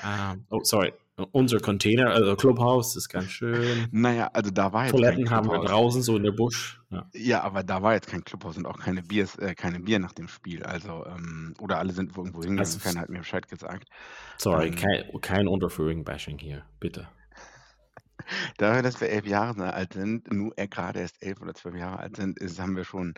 ah, 0.02 0.36
oh 0.50 0.60
sorry, 0.62 0.92
unser 1.32 1.60
Container, 1.60 2.10
also 2.10 2.36
Clubhaus 2.36 2.94
ist 2.94 3.08
ganz 3.08 3.30
schön. 3.30 3.88
Naja, 3.90 4.28
also 4.32 4.50
da 4.50 4.72
war 4.72 4.84
jetzt 4.84 4.92
kein 4.92 5.00
Toiletten 5.00 5.30
haben 5.30 5.50
wir 5.50 5.60
draußen, 5.60 6.02
so 6.02 6.16
in 6.16 6.24
der 6.24 6.32
Busch. 6.32 6.80
Ja. 6.90 7.08
Ja, 7.14 7.42
aber 7.42 7.62
da 7.62 7.82
war 7.82 7.94
jetzt 7.94 8.08
kein 8.08 8.22
Clubhaus 8.22 8.58
und 8.58 8.66
auch 8.66 8.78
keine 8.78 9.02
Biers, 9.02 9.36
äh, 9.36 9.54
keine 9.54 9.80
Bier 9.80 9.98
nach 9.98 10.12
dem 10.12 10.28
Spiel. 10.28 10.62
Also, 10.62 11.06
ähm, 11.06 11.54
oder 11.58 11.78
alle 11.78 11.92
sind 11.92 12.16
irgendwo 12.16 12.42
hingegangen 12.42 12.58
Also, 12.58 12.78
keiner 12.80 13.00
hat 13.00 13.08
mir 13.08 13.18
Bescheid 13.18 13.48
gesagt. 13.48 13.88
sorry, 14.36 14.68
Ähm, 14.68 14.74
kein, 14.76 15.20
kein 15.22 15.48
Unterführung-Bashing 15.48 16.38
hier, 16.38 16.64
bitte. 16.80 17.08
Dafür, 18.58 18.82
dass 18.82 19.00
wir 19.00 19.08
elf 19.08 19.26
Jahre 19.26 19.72
alt 19.72 19.94
sind, 19.94 20.30
nur 20.30 20.52
er 20.56 20.68
gerade 20.68 21.00
erst 21.00 21.22
elf 21.22 21.40
oder 21.40 21.54
zwölf 21.54 21.76
Jahre 21.76 21.98
alt 21.98 22.16
sind, 22.16 22.38
ist, 22.38 22.60
haben 22.60 22.76
wir 22.76 22.84
schon 22.84 23.14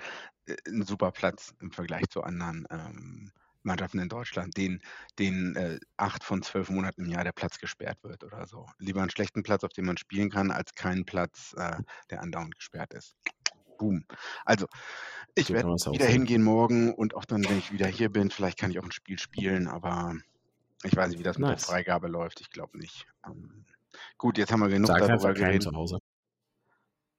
äh, 0.47 0.55
einen 0.69 0.85
super 0.85 1.11
Platz 1.11 1.53
im 1.61 1.73
Vergleich 1.73 2.09
zu 2.11 2.23
anderen 2.23 2.65
ähm, 2.71 3.33
Mannschaften 3.63 3.99
in 3.99 4.09
Deutschland, 4.09 4.57
denen, 4.57 4.81
denen 5.19 5.57
äh, 5.57 5.79
acht 5.97 6.25
von 6.25 6.43
zwölf 6.43 6.71
Monaten 6.71 7.05
im 7.05 7.11
Jahr 7.11 7.25
der 7.25 7.33
Platz 7.33 7.59
gesperrt 7.59 7.99
wird 8.03 8.25
oder 8.25 8.47
so. 8.47 8.67
Lieber 8.79 9.01
einen 9.01 9.11
schlechten 9.11 9.43
Platz, 9.43 9.65
auf 9.65 9.73
dem 9.73 9.87
man 9.87 9.97
spielen 9.97 10.31
kann, 10.31 10.51
als 10.51 10.75
keinen 10.75 11.05
Platz, 11.05 11.55
äh, 11.57 11.77
der 12.11 12.23
andauernd 12.23 12.57
gesperrt 12.57 12.95
ist. 12.95 13.17
Boom. 13.79 14.05
Also, 14.45 14.67
ich 15.35 15.51
werde 15.51 15.69
wieder 15.69 16.07
hingehen 16.07 16.43
morgen 16.43 16.93
und 16.93 17.15
auch 17.15 17.25
dann, 17.25 17.45
wenn 17.45 17.59
ich 17.59 17.73
wieder 17.73 17.87
hier 17.87 18.11
bin, 18.11 18.31
vielleicht 18.31 18.59
kann 18.59 18.71
ich 18.71 18.79
auch 18.79 18.85
ein 18.85 18.93
Spiel 18.93 19.19
spielen, 19.19 19.69
aber 19.69 20.17
ich 20.83 20.97
weiß 20.97 21.11
nicht, 21.11 21.19
wie 21.19 21.25
das 21.25 21.39
mit 21.39 21.49
der 21.49 21.55
Nice. 21.55 21.67
Freigabe 21.67 22.09
läuft. 22.09 22.41
Ich 22.41 22.51
glaube 22.51 22.79
nicht. 22.79 23.07
Ähm, 23.27 23.67
gut, 24.17 24.39
jetzt 24.39 24.53
haben 24.53 24.61
wir 24.61 24.69
genug 24.69 24.89
Sag 24.89 24.99
darüber 25.01 25.33
geredet. 25.33 25.63
zu 25.63 25.73
Hause. 25.73 25.99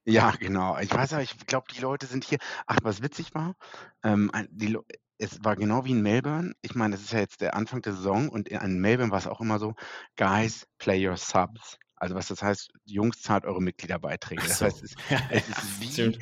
Ja, 0.06 0.32
genau. 0.32 0.78
Ich 0.80 0.92
weiß 0.92 1.14
aber, 1.14 1.22
ich 1.22 1.38
glaube, 1.46 1.68
die 1.74 1.82
Leute 1.82 2.08
sind 2.08 2.24
hier. 2.24 2.40
Ach, 2.66 2.78
was 2.84 3.02
witzig 3.02 3.34
war, 3.36 3.56
ähm, 4.04 4.32
die, 4.50 4.78
es 5.20 5.44
war 5.44 5.56
genau 5.58 5.86
wie 5.86 5.92
in 5.92 6.02
Melbourne. 6.02 6.54
Ich 6.62 6.76
meine, 6.76 6.96
das 6.96 7.04
ist 7.04 7.14
ja 7.14 7.20
jetzt 7.20 7.42
der 7.42 7.56
Anfang 7.56 7.82
der 7.84 7.94
Saison 7.94 8.30
und 8.30 8.50
in 8.50 8.80
Melbourne 8.80 9.12
war 9.12 9.20
es 9.20 9.28
auch 9.28 9.42
immer 9.42 9.60
so, 9.60 9.76
Guys, 10.18 10.66
play 10.80 11.08
your 11.08 11.18
subs. 11.18 11.78
Also 11.98 12.16
was 12.16 12.28
das 12.30 12.42
heißt, 12.44 12.72
Jungs, 12.86 13.22
zahlt 13.22 13.46
eure 13.46 13.62
Mitgliederbeiträge. 13.62 14.48
Das 14.48 14.60
so. 14.60 14.66
heißt, 14.66 14.84
es, 14.84 14.96
Ja, 15.10 15.20
es 15.30 15.48
ja, 15.48 15.58
ist 15.58 15.80
wie, 15.82 16.18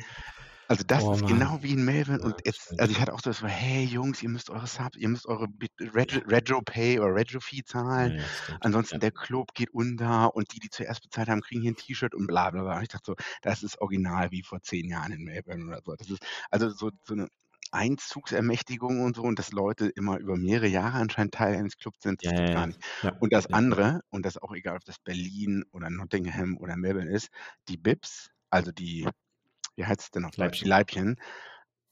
also 0.68 0.84
das 0.86 1.04
Oh 1.04 1.12
ist 1.12 1.22
Mann. 1.22 1.28
genau 1.28 1.62
wie 1.62 1.72
in 1.72 1.84
Melbourne 1.84 2.22
und 2.22 2.40
jetzt, 2.44 2.78
also 2.78 2.92
ich 2.92 3.00
hatte 3.00 3.14
auch 3.14 3.20
so 3.20 3.30
das 3.30 3.42
war, 3.42 3.48
hey 3.50 3.84
Jungs, 3.84 4.22
ihr 4.22 4.28
müsst 4.28 4.50
eure 4.50 4.66
Subs, 4.66 4.96
ihr 4.98 5.08
müsst 5.08 5.26
eure 5.26 5.46
Regio 5.80 6.60
Pay 6.62 6.98
oder 7.00 7.14
Regio 7.14 7.40
Fee 7.40 7.62
zahlen. 7.64 8.14
ja. 8.18 8.58
Ansonsten 8.60 8.96
Ja. 8.96 9.00
der 9.00 9.12
Club 9.12 9.54
geht 9.54 9.70
unter 9.70 10.34
und 10.36 10.52
die, 10.52 10.58
die 10.60 10.70
zuerst 10.70 11.02
bezahlt 11.02 11.28
haben, 11.28 11.40
kriegen 11.40 11.62
hier 11.62 11.72
ein 11.72 11.76
T-Shirt 11.76 12.14
und 12.14 12.26
bla 12.26 12.50
bla 12.50 12.62
bla. 12.62 12.76
Und 12.76 12.82
ich 12.82 12.88
dachte 12.88 13.04
so, 13.12 13.16
das 13.42 13.62
ist 13.62 13.80
original 13.80 14.30
wie 14.30 14.42
vor 14.42 14.60
zehn 14.62 14.88
Jahren 14.90 15.12
in 15.12 15.24
Melbourne 15.24 15.64
oder 15.68 15.80
so. 15.84 15.96
Das 15.96 16.10
ist 16.10 16.22
also 16.50 16.68
so, 16.70 16.90
so 17.04 17.14
eine 17.14 17.28
Einzugsermächtigung 17.72 19.02
und 19.02 19.16
so 19.16 19.22
und 19.22 19.38
dass 19.38 19.52
Leute 19.52 19.88
immer 19.88 20.18
über 20.18 20.36
mehrere 20.36 20.68
Jahre 20.68 20.98
anscheinend 20.98 21.34
Teil 21.34 21.56
eines 21.56 21.76
Clubs 21.76 22.02
sind, 22.02 22.22
das 22.22 22.32
Ja, 22.32 22.32
geht 22.34 22.50
ja, 22.50 22.50
gar 22.50 22.66
nicht. 22.66 22.80
Ja, 23.02 23.12
Und 23.18 23.32
das 23.32 23.52
andere, 23.52 24.00
und 24.10 24.24
das 24.26 24.36
ist 24.36 24.42
auch 24.42 24.52
egal, 24.54 24.76
ob 24.76 24.84
das 24.84 24.98
Berlin 24.98 25.64
oder 25.72 25.90
Nottingham 25.90 26.56
oder 26.58 26.76
Melbourne 26.76 27.10
ist, 27.10 27.28
die 27.68 27.76
Bips, 27.78 28.30
also 28.50 28.72
die, 28.72 29.08
wie 29.76 29.86
heißt 29.86 30.00
es 30.02 30.10
denn 30.10 30.24
auf 30.24 30.36
Deutsch, 30.36 30.60
die 30.60 30.68
Leibchen. 30.68 31.16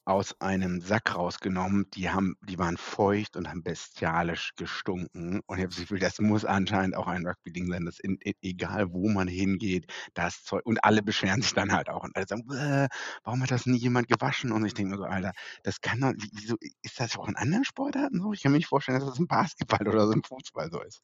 Aus 0.06 0.40
einem 0.40 0.80
Sack 0.80 1.14
rausgenommen. 1.16 1.90
Die 1.94 2.08
haben, 2.10 2.36
die 2.48 2.58
waren 2.58 2.76
feucht 2.76 3.36
und 3.36 3.48
haben 3.48 3.62
bestialisch 3.64 4.52
gestunken. 4.56 5.40
Und 5.46 5.58
ich 5.58 5.64
habe 5.64 5.68
das 5.74 5.80
Gefühl, 5.80 5.98
das 5.98 6.20
muss 6.20 6.44
anscheinend 6.44 6.96
auch 6.96 7.08
ein 7.08 7.26
Rugby-Ding 7.26 7.68
sein, 7.70 7.84
dass 7.84 7.98
in, 7.98 8.16
e- 8.24 8.34
egal 8.40 8.92
wo 8.92 9.08
man 9.08 9.26
hingeht, 9.28 9.92
das 10.14 10.44
Zeug. 10.44 10.64
Und 10.64 10.84
alle 10.84 11.02
beschweren 11.02 11.42
sich 11.42 11.54
dann 11.54 11.72
halt 11.72 11.88
auch. 11.90 12.04
Und 12.04 12.14
alle 12.16 12.26
sagen, 12.26 12.46
"Bäh, 12.46 12.86
warum 13.24 13.42
hat 13.42 13.50
das 13.50 13.66
nie 13.66 13.78
jemand 13.78 14.08
gewaschen? 14.08 14.52
Und 14.52 14.64
ich 14.64 14.74
denke 14.74 14.92
mir 14.92 14.98
so, 14.98 15.04
Alter, 15.04 15.32
das 15.64 15.80
kann 15.80 16.00
doch, 16.00 16.12
wie- 16.16 16.30
wieso, 16.32 16.56
ist 16.82 17.00
das 17.00 17.16
auch 17.18 17.28
in 17.28 17.36
anderen 17.36 17.64
Sportarten 17.64 18.20
so? 18.22 18.32
Ich 18.32 18.42
kann 18.42 18.52
mir 18.52 18.58
nicht 18.58 18.68
vorstellen, 18.68 19.00
dass 19.00 19.08
das 19.08 19.18
im 19.18 19.26
Basketball 19.26 19.86
oder 19.88 20.06
so 20.06 20.12
im 20.12 20.22
Fußball 20.22 20.70
so 20.70 20.80
ist. 20.82 21.02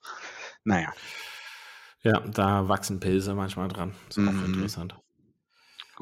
Naja. 0.65 0.93
Ja, 2.03 2.21
da 2.21 2.69
wachsen 2.69 3.01
Pilze 3.01 3.35
manchmal 3.35 3.69
dran. 3.69 3.95
Ist 4.09 4.19
auch 4.19 4.23
Mhm. 4.23 4.45
interessant. 4.45 4.97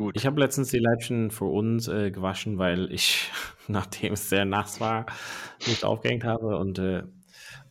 Gut. 0.00 0.16
Ich 0.16 0.24
habe 0.24 0.40
letztens 0.40 0.70
die 0.70 0.78
Leibchen 0.78 1.30
für 1.30 1.44
uns 1.44 1.86
äh, 1.86 2.10
gewaschen, 2.10 2.56
weil 2.56 2.90
ich, 2.90 3.30
nachdem 3.68 4.14
es 4.14 4.30
sehr 4.30 4.46
nass 4.46 4.80
war, 4.80 5.04
nicht 5.66 5.84
aufgehängt 5.84 6.24
habe 6.24 6.56
und 6.56 6.78
äh, 6.78 7.02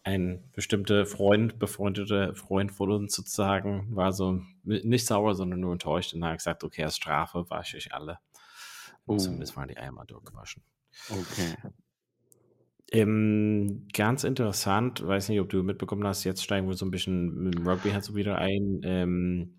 ein 0.04 0.44
bestimmter 0.54 1.08
Freund, 1.08 1.58
befreundeter 1.58 2.36
Freund 2.36 2.72
von 2.72 2.92
uns 2.92 3.16
sozusagen, 3.16 3.96
war 3.96 4.12
so 4.12 4.44
nicht 4.64 5.08
sauer, 5.08 5.34
sondern 5.34 5.60
nur 5.60 5.72
enttäuscht 5.72 6.14
und 6.14 6.24
hat 6.24 6.38
gesagt, 6.38 6.64
okay, 6.64 6.84
als 6.84 6.98
Strafe 6.98 7.50
wasche 7.50 7.78
ich 7.78 7.96
alle. 7.96 8.20
Oh. 9.08 9.18
Zumindest 9.18 9.58
waren 9.58 9.70
die 9.70 9.78
einmal 9.78 10.06
durchgewaschen. 10.06 10.62
Okay. 11.10 11.56
Ähm, 12.92 13.88
ganz 13.92 14.24
interessant, 14.24 15.04
weiß 15.04 15.30
nicht, 15.30 15.40
ob 15.40 15.50
du 15.50 15.64
mitbekommen 15.64 16.06
hast, 16.06 16.26
jetzt 16.26 16.44
steigen 16.44 16.68
wir 16.68 16.76
so 16.76 16.86
ein 16.86 16.92
bisschen 16.92 17.34
mit 17.42 17.56
dem 17.56 17.68
Rugby 17.68 17.90
halt 17.90 18.04
so 18.04 18.14
wieder 18.14 18.38
ein. 18.38 18.82
Ähm, 18.84 19.56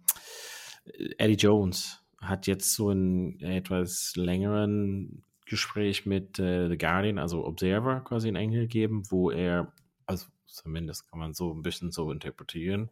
Eddie 1.19 1.35
Jones 1.35 2.00
hat 2.21 2.47
jetzt 2.47 2.75
so 2.75 2.91
einen 2.91 3.41
etwas 3.41 4.15
längeren 4.17 5.25
Gespräch 5.47 6.07
mit 6.07 6.39
äh, 6.39 6.69
The 6.69 6.79
Guardian, 6.79 7.19
also 7.19 7.45
Observer 7.47 8.01
quasi 8.01 8.29
in 8.29 8.37
Englisch 8.37 8.63
gegeben, 8.63 9.03
wo 9.11 9.31
er, 9.31 9.73
also 10.07 10.27
zumindest 10.47 11.11
kann 11.11 11.19
man 11.19 11.35
so 11.35 11.53
ein 11.53 11.63
bisschen 11.63 11.91
so 11.91 12.13
interpretieren, 12.13 12.91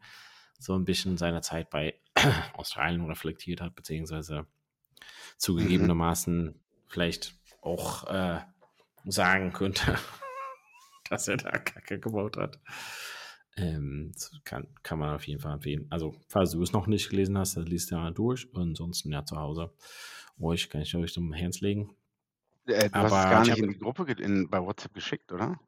so 0.59 0.75
ein 0.75 0.85
bisschen 0.85 1.19
seine 1.19 1.41
Zeit 1.41 1.71
bei 1.71 1.95
Australien 2.55 3.05
reflektiert 3.07 3.61
hat, 3.61 3.75
beziehungsweise 3.75 4.47
zugegebenermaßen 5.37 6.47
mhm. 6.47 6.55
vielleicht 6.89 7.35
auch 7.61 8.07
äh, 8.09 8.41
sagen 9.05 9.53
könnte, 9.53 9.99
dass 11.11 11.29
er 11.29 11.37
da 11.37 11.51
Kacke 11.59 12.01
gebaut 12.01 12.37
hat. 12.37 12.59
Ähm, 13.59 14.13
kann, 14.45 14.67
kann 14.83 14.99
man 14.99 15.15
auf 15.15 15.27
jeden 15.27 15.41
Fall 15.41 15.55
empfehlen. 15.55 15.87
Also, 15.91 16.15
falls 16.29 16.53
du 16.53 16.63
es 16.63 16.73
noch 16.73 16.87
nicht 16.87 17.11
gelesen 17.11 17.37
hast, 17.37 17.57
dann 17.57 17.67
liest 17.67 17.91
ja 17.91 17.99
mal 17.99 18.13
durch. 18.13 18.49
Ansonsten 18.55 19.13
ja 19.13 19.25
zu 19.25 19.37
Hause. 19.37 19.73
Ruhig 20.41 20.71
kann 20.71 20.83
ich 20.83 20.95
euch 20.95 21.13
zum 21.13 21.33
Herz 21.33 21.61
legen. 21.61 21.91
Äh, 22.67 22.89
du 22.89 22.95
Aber 22.95 23.11
hast 23.11 23.25
es 23.25 23.31
gar 23.31 23.45
nicht 23.45 23.59
in 23.59 23.69
die 23.71 23.79
Gruppe 23.79 24.11
in, 24.13 24.49
bei 24.49 24.63
WhatsApp 24.63 24.95
geschickt, 24.95 25.33
oder? 25.33 25.59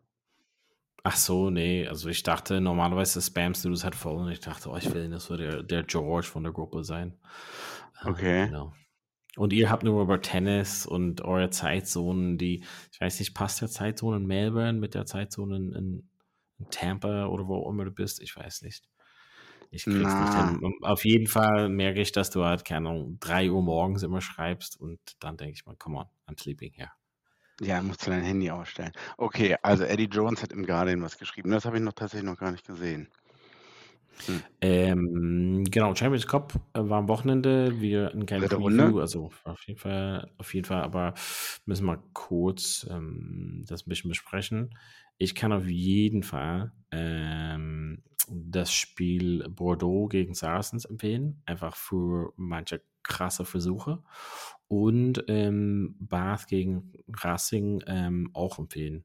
Ach 1.02 1.16
so, 1.16 1.50
nee. 1.50 1.86
Also 1.86 2.08
ich 2.08 2.22
dachte, 2.22 2.60
normalerweise 2.60 3.20
spamst 3.20 3.64
du 3.64 3.70
das 3.70 3.84
halt 3.84 3.94
voll 3.94 4.16
und 4.16 4.30
ich 4.30 4.40
dachte, 4.40 4.68
oh, 4.70 4.76
ich 4.76 4.92
will 4.92 5.08
das 5.08 5.24
so 5.24 5.36
der, 5.36 5.62
der 5.62 5.82
George 5.82 6.26
von 6.26 6.42
der 6.42 6.52
Gruppe 6.52 6.84
sein. 6.84 7.18
Okay. 8.04 8.46
Genau. 8.46 8.72
Und 9.36 9.52
ihr 9.52 9.70
habt 9.70 9.84
nur 9.84 10.02
über 10.02 10.20
Tennis 10.20 10.84
und 10.84 11.22
eure 11.22 11.50
Zeitzonen, 11.50 12.36
die, 12.36 12.64
ich 12.92 13.00
weiß 13.00 13.20
nicht, 13.20 13.34
passt 13.34 13.60
der 13.60 13.68
Zeitzone 13.68 14.18
in 14.18 14.26
Melbourne 14.26 14.78
mit 14.78 14.94
der 14.94 15.06
Zeitzone 15.06 15.56
in, 15.56 15.72
in 15.72 16.09
Tampa 16.70 17.26
oder 17.26 17.46
wo 17.46 17.56
auch 17.56 17.70
immer 17.70 17.84
du 17.84 17.90
bist? 17.90 18.20
Ich 18.20 18.36
weiß 18.36 18.62
nicht. 18.62 18.88
Ich 19.70 19.88
krieg's 19.88 20.18
Na. 20.18 20.20
nicht 20.20 20.34
hin. 20.34 20.74
Auf 20.82 21.04
jeden 21.04 21.26
Fall 21.26 21.68
merke 21.68 22.00
ich, 22.00 22.12
dass 22.12 22.30
du 22.30 22.44
halt, 22.44 22.64
keine 22.64 22.88
Ahnung, 22.88 23.18
3 23.20 23.50
Uhr 23.50 23.62
morgens 23.62 24.02
immer 24.02 24.20
schreibst 24.20 24.80
und 24.80 24.98
dann 25.20 25.36
denke 25.36 25.54
ich 25.54 25.66
mal, 25.66 25.76
come 25.76 25.98
on, 25.98 26.06
I'm 26.26 26.40
sleeping 26.40 26.72
here. 26.72 26.90
Ja, 27.60 27.82
musst 27.82 28.06
du 28.06 28.10
dein 28.10 28.22
Handy 28.22 28.50
ausstellen. 28.50 28.92
Okay, 29.18 29.56
also 29.62 29.84
Eddie 29.84 30.08
Jones 30.10 30.42
hat 30.42 30.50
im 30.52 30.64
Guardian 30.64 31.02
was 31.02 31.18
geschrieben. 31.18 31.50
Das 31.50 31.66
habe 31.66 31.76
ich 31.76 31.82
noch 31.82 31.92
tatsächlich 31.92 32.28
noch 32.28 32.38
gar 32.38 32.52
nicht 32.52 32.66
gesehen. 32.66 33.10
Hm. 34.26 34.42
Ähm, 34.60 35.64
genau, 35.70 35.94
Champions 35.94 36.26
Cup 36.26 36.54
äh, 36.74 36.80
war 36.82 36.98
am 36.98 37.08
Wochenende. 37.08 37.80
Wir 37.80 38.06
hatten 38.06 38.26
keine 38.26 38.46
Preview, 38.46 39.00
also 39.00 39.30
auf 39.44 39.66
jeden 39.66 39.78
Fall, 39.78 40.30
auf 40.38 40.52
jeden 40.54 40.66
Fall, 40.66 40.82
aber 40.82 41.14
müssen 41.66 41.86
wir 41.86 42.02
kurz 42.12 42.86
ähm, 42.90 43.64
das 43.66 43.86
ein 43.86 43.88
bisschen 43.88 44.10
besprechen. 44.10 44.76
Ich 45.18 45.34
kann 45.34 45.52
auf 45.52 45.66
jeden 45.66 46.22
Fall 46.22 46.72
ähm, 46.90 48.02
das 48.28 48.72
Spiel 48.72 49.48
Bordeaux 49.48 50.08
gegen 50.08 50.34
Saracens 50.34 50.84
empfehlen, 50.84 51.42
einfach 51.46 51.76
für 51.76 52.32
manche 52.36 52.82
krasse 53.02 53.44
Versuche. 53.44 54.02
Und 54.68 55.24
ähm, 55.28 55.96
Bath 55.98 56.46
gegen 56.46 56.92
Racing 57.08 57.82
ähm, 57.86 58.30
auch 58.34 58.58
empfehlen. 58.58 59.04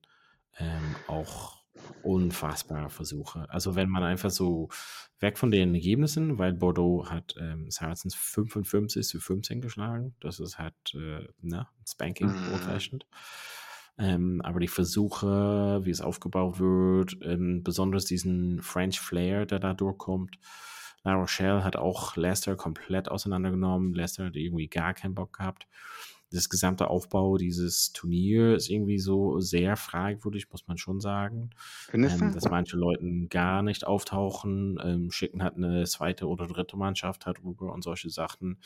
Ähm, 0.57 0.95
auch 1.07 1.64
unfassbare 2.03 2.89
Versuche. 2.89 3.49
Also 3.49 3.75
wenn 3.75 3.89
man 3.89 4.03
einfach 4.03 4.29
so 4.29 4.69
weg 5.19 5.37
von 5.37 5.51
den 5.51 5.73
Ergebnissen, 5.73 6.37
weil 6.37 6.53
Bordeaux 6.53 7.09
hat 7.09 7.35
ähm, 7.39 7.69
Saracens 7.69 8.15
55 8.15 9.05
zu 9.07 9.19
15 9.19 9.61
geschlagen. 9.61 10.15
Das 10.19 10.39
ist 10.39 10.57
halt 10.57 10.75
äh, 10.93 11.27
ne, 11.41 11.67
Spanking 11.87 12.27
mhm. 12.27 12.53
old-fashioned. 12.53 13.05
Ähm, 13.97 14.41
aber 14.43 14.59
die 14.59 14.67
Versuche, 14.67 15.79
wie 15.83 15.89
es 15.89 16.01
aufgebaut 16.01 16.59
wird, 16.59 17.17
ähm, 17.21 17.63
besonders 17.63 18.05
diesen 18.05 18.61
French 18.61 18.99
Flair, 18.99 19.45
der 19.45 19.59
da 19.59 19.73
durchkommt. 19.73 20.37
La 21.03 21.13
Rochelle 21.13 21.63
hat 21.63 21.75
auch 21.75 22.15
Leicester 22.15 22.55
komplett 22.55 23.09
auseinandergenommen. 23.09 23.93
Leicester 23.93 24.25
hat 24.25 24.35
irgendwie 24.35 24.67
gar 24.67 24.93
keinen 24.93 25.15
Bock 25.15 25.37
gehabt. 25.37 25.67
Das 26.35 26.49
gesamte 26.49 26.89
Aufbau 26.89 27.37
dieses 27.37 27.93
Turnier 27.93 28.55
ist 28.55 28.69
irgendwie 28.69 28.99
so 28.99 29.39
sehr 29.39 29.75
fragwürdig, 29.77 30.49
muss 30.51 30.67
man 30.67 30.77
schon 30.77 30.99
sagen. 30.99 31.51
Ähm, 31.93 32.33
dass 32.33 32.49
manche 32.49 32.77
Leute 32.77 33.03
gar 33.29 33.61
nicht 33.61 33.85
auftauchen, 33.87 34.79
ähm, 34.83 35.11
schicken 35.11 35.43
hat 35.43 35.55
eine 35.55 35.85
zweite 35.85 36.27
oder 36.27 36.47
dritte 36.47 36.77
Mannschaft 36.77 37.25
hat 37.25 37.43
rüber 37.43 37.73
und 37.73 37.83
solche 37.83 38.09
Sachen 38.09 38.57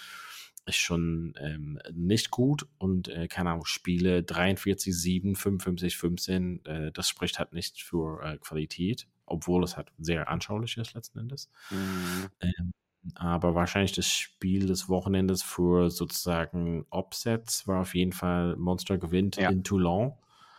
ist 0.65 0.77
schon 0.77 1.33
ähm, 1.39 1.79
nicht 1.93 2.31
gut 2.31 2.67
und 2.77 3.07
äh, 3.07 3.27
keine 3.27 3.51
Ahnung, 3.51 3.65
Spiele 3.65 4.23
43, 4.23 4.95
7, 4.95 5.35
55, 5.35 5.97
15, 5.97 6.65
äh, 6.65 6.91
das 6.91 7.09
spricht 7.09 7.39
halt 7.39 7.53
nicht 7.53 7.81
für 7.83 8.21
äh, 8.23 8.37
Qualität, 8.37 9.07
obwohl 9.25 9.63
es 9.63 9.77
halt 9.77 9.91
sehr 9.97 10.29
anschaulich 10.29 10.77
ist 10.77 10.93
letzten 10.93 11.19
Endes. 11.19 11.49
Mhm. 11.71 12.27
Ähm, 12.41 12.71
aber 13.15 13.55
wahrscheinlich 13.55 13.93
das 13.93 14.07
Spiel 14.07 14.67
des 14.67 14.89
Wochenendes 14.89 15.41
für 15.41 15.89
sozusagen 15.89 16.85
Upsets 16.89 17.67
war 17.67 17.81
auf 17.81 17.95
jeden 17.95 18.13
Fall 18.13 18.55
Monster 18.57 18.97
gewinnt 18.97 19.37
ja. 19.37 19.49
in 19.49 19.63
Toulon. 19.63 20.13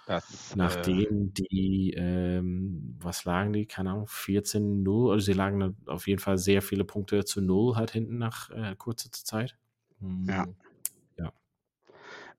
Das, 0.06 0.56
Nachdem 0.56 1.28
äh, 1.28 1.32
die, 1.32 1.94
ähm, 1.96 2.96
was 3.00 3.24
lagen 3.24 3.52
die, 3.52 3.66
keine 3.66 3.90
Ahnung, 3.90 4.06
14-0, 4.06 5.12
also 5.12 5.24
sie 5.24 5.34
lagen 5.34 5.76
auf 5.86 6.08
jeden 6.08 6.18
Fall 6.18 6.36
sehr 6.36 6.62
viele 6.62 6.84
Punkte 6.84 7.24
zu 7.24 7.40
Null 7.40 7.76
halt 7.76 7.92
hinten 7.92 8.18
nach 8.18 8.50
äh, 8.50 8.74
kurzer 8.76 9.12
Zeit. 9.12 9.56
Ja. 10.00 10.06
Hm, 10.06 10.26
ja. 10.28 11.32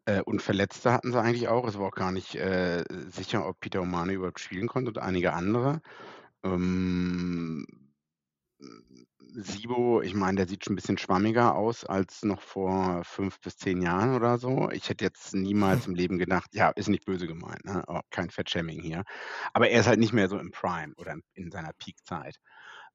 Äh, 0.05 0.21
und 0.23 0.41
Verletzte 0.41 0.91
hatten 0.91 1.11
sie 1.11 1.21
eigentlich 1.21 1.47
auch. 1.47 1.65
Es 1.67 1.77
war 1.77 1.87
auch 1.87 1.95
gar 1.95 2.11
nicht 2.11 2.35
äh, 2.35 2.83
sicher, 3.09 3.47
ob 3.47 3.59
Peter 3.59 3.81
Omani 3.81 4.13
überhaupt 4.13 4.39
spielen 4.39 4.67
konnte 4.67 4.89
und 4.89 4.97
einige 4.97 5.33
andere. 5.33 5.81
Ähm, 6.43 7.65
Sibo, 9.33 10.01
ich 10.01 10.13
meine, 10.13 10.37
der 10.37 10.47
sieht 10.47 10.65
schon 10.65 10.73
ein 10.73 10.75
bisschen 10.75 10.97
schwammiger 10.97 11.55
aus 11.55 11.85
als 11.85 12.23
noch 12.23 12.41
vor 12.41 13.03
fünf 13.03 13.39
bis 13.39 13.57
zehn 13.57 13.81
Jahren 13.81 14.15
oder 14.15 14.37
so. 14.37 14.69
Ich 14.71 14.89
hätte 14.89 15.05
jetzt 15.05 15.33
niemals 15.33 15.87
im 15.87 15.95
Leben 15.95 16.17
gedacht, 16.17 16.49
ja, 16.53 16.69
ist 16.69 16.89
nicht 16.89 17.05
böse 17.05 17.27
gemeint, 17.27 17.63
ne? 17.65 17.83
Oh, 17.87 18.01
kein 18.09 18.29
Fettshaming 18.29 18.81
hier. 18.81 19.03
Aber 19.53 19.69
er 19.69 19.79
ist 19.79 19.87
halt 19.87 19.99
nicht 19.99 20.13
mehr 20.13 20.27
so 20.27 20.37
im 20.37 20.51
Prime 20.51 20.93
oder 20.97 21.15
in 21.33 21.51
seiner 21.51 21.71
Peakzeit. 21.73 22.37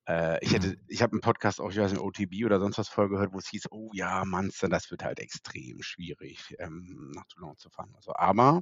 Äh, 0.09 0.45
ich 0.45 0.53
hätte, 0.53 0.69
mhm. 0.69 0.81
ich 0.89 1.03
habe 1.03 1.13
einen 1.13 1.21
Podcast 1.21 1.61
auch, 1.61 1.71
ich 1.71 1.79
weiß 1.79 1.93
nicht, 1.93 2.03
OTB 2.03 2.45
oder 2.45 2.61
sonst 2.61 2.79
was 2.79 2.89
vorgehört, 2.89 3.33
wo 3.33 3.39
es 3.39 3.49
hieß, 3.49 3.69
oh 3.71 3.91
ja, 3.93 4.25
Munster, 4.25 4.69
das 4.69 4.91
wird 4.91 5.03
halt 5.03 5.19
extrem 5.19 5.83
schwierig, 5.83 6.55
ähm, 6.59 7.13
nach 7.15 7.27
Toulon 7.27 7.57
zu 7.57 7.71
fahren. 7.71 7.93
Also, 7.97 8.13
aber 8.15 8.61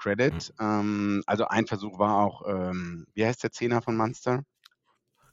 Credit, 0.00 0.32
mhm. 0.32 0.64
ähm, 0.64 1.22
also 1.26 1.46
ein 1.46 1.66
Versuch 1.66 1.98
war 1.98 2.16
auch, 2.16 2.42
ähm, 2.48 3.06
wie 3.14 3.26
heißt 3.26 3.42
der 3.42 3.52
Zehner 3.52 3.82
von 3.82 3.96
Munster? 3.96 4.42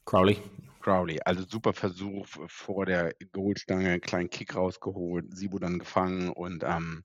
Crowley. 0.05 0.41
Crowley, 0.85 1.19
also 1.25 1.43
super 1.43 1.73
Versuch 1.73 2.27
vor 2.45 2.85
der 2.85 3.15
Goldstange, 3.31 3.99
kleinen 3.99 4.29
Kick 4.29 4.55
rausgeholt, 4.55 5.35
Sibo 5.35 5.57
dann 5.57 5.79
gefangen 5.79 6.29
und 6.29 6.63
ähm, 6.63 7.03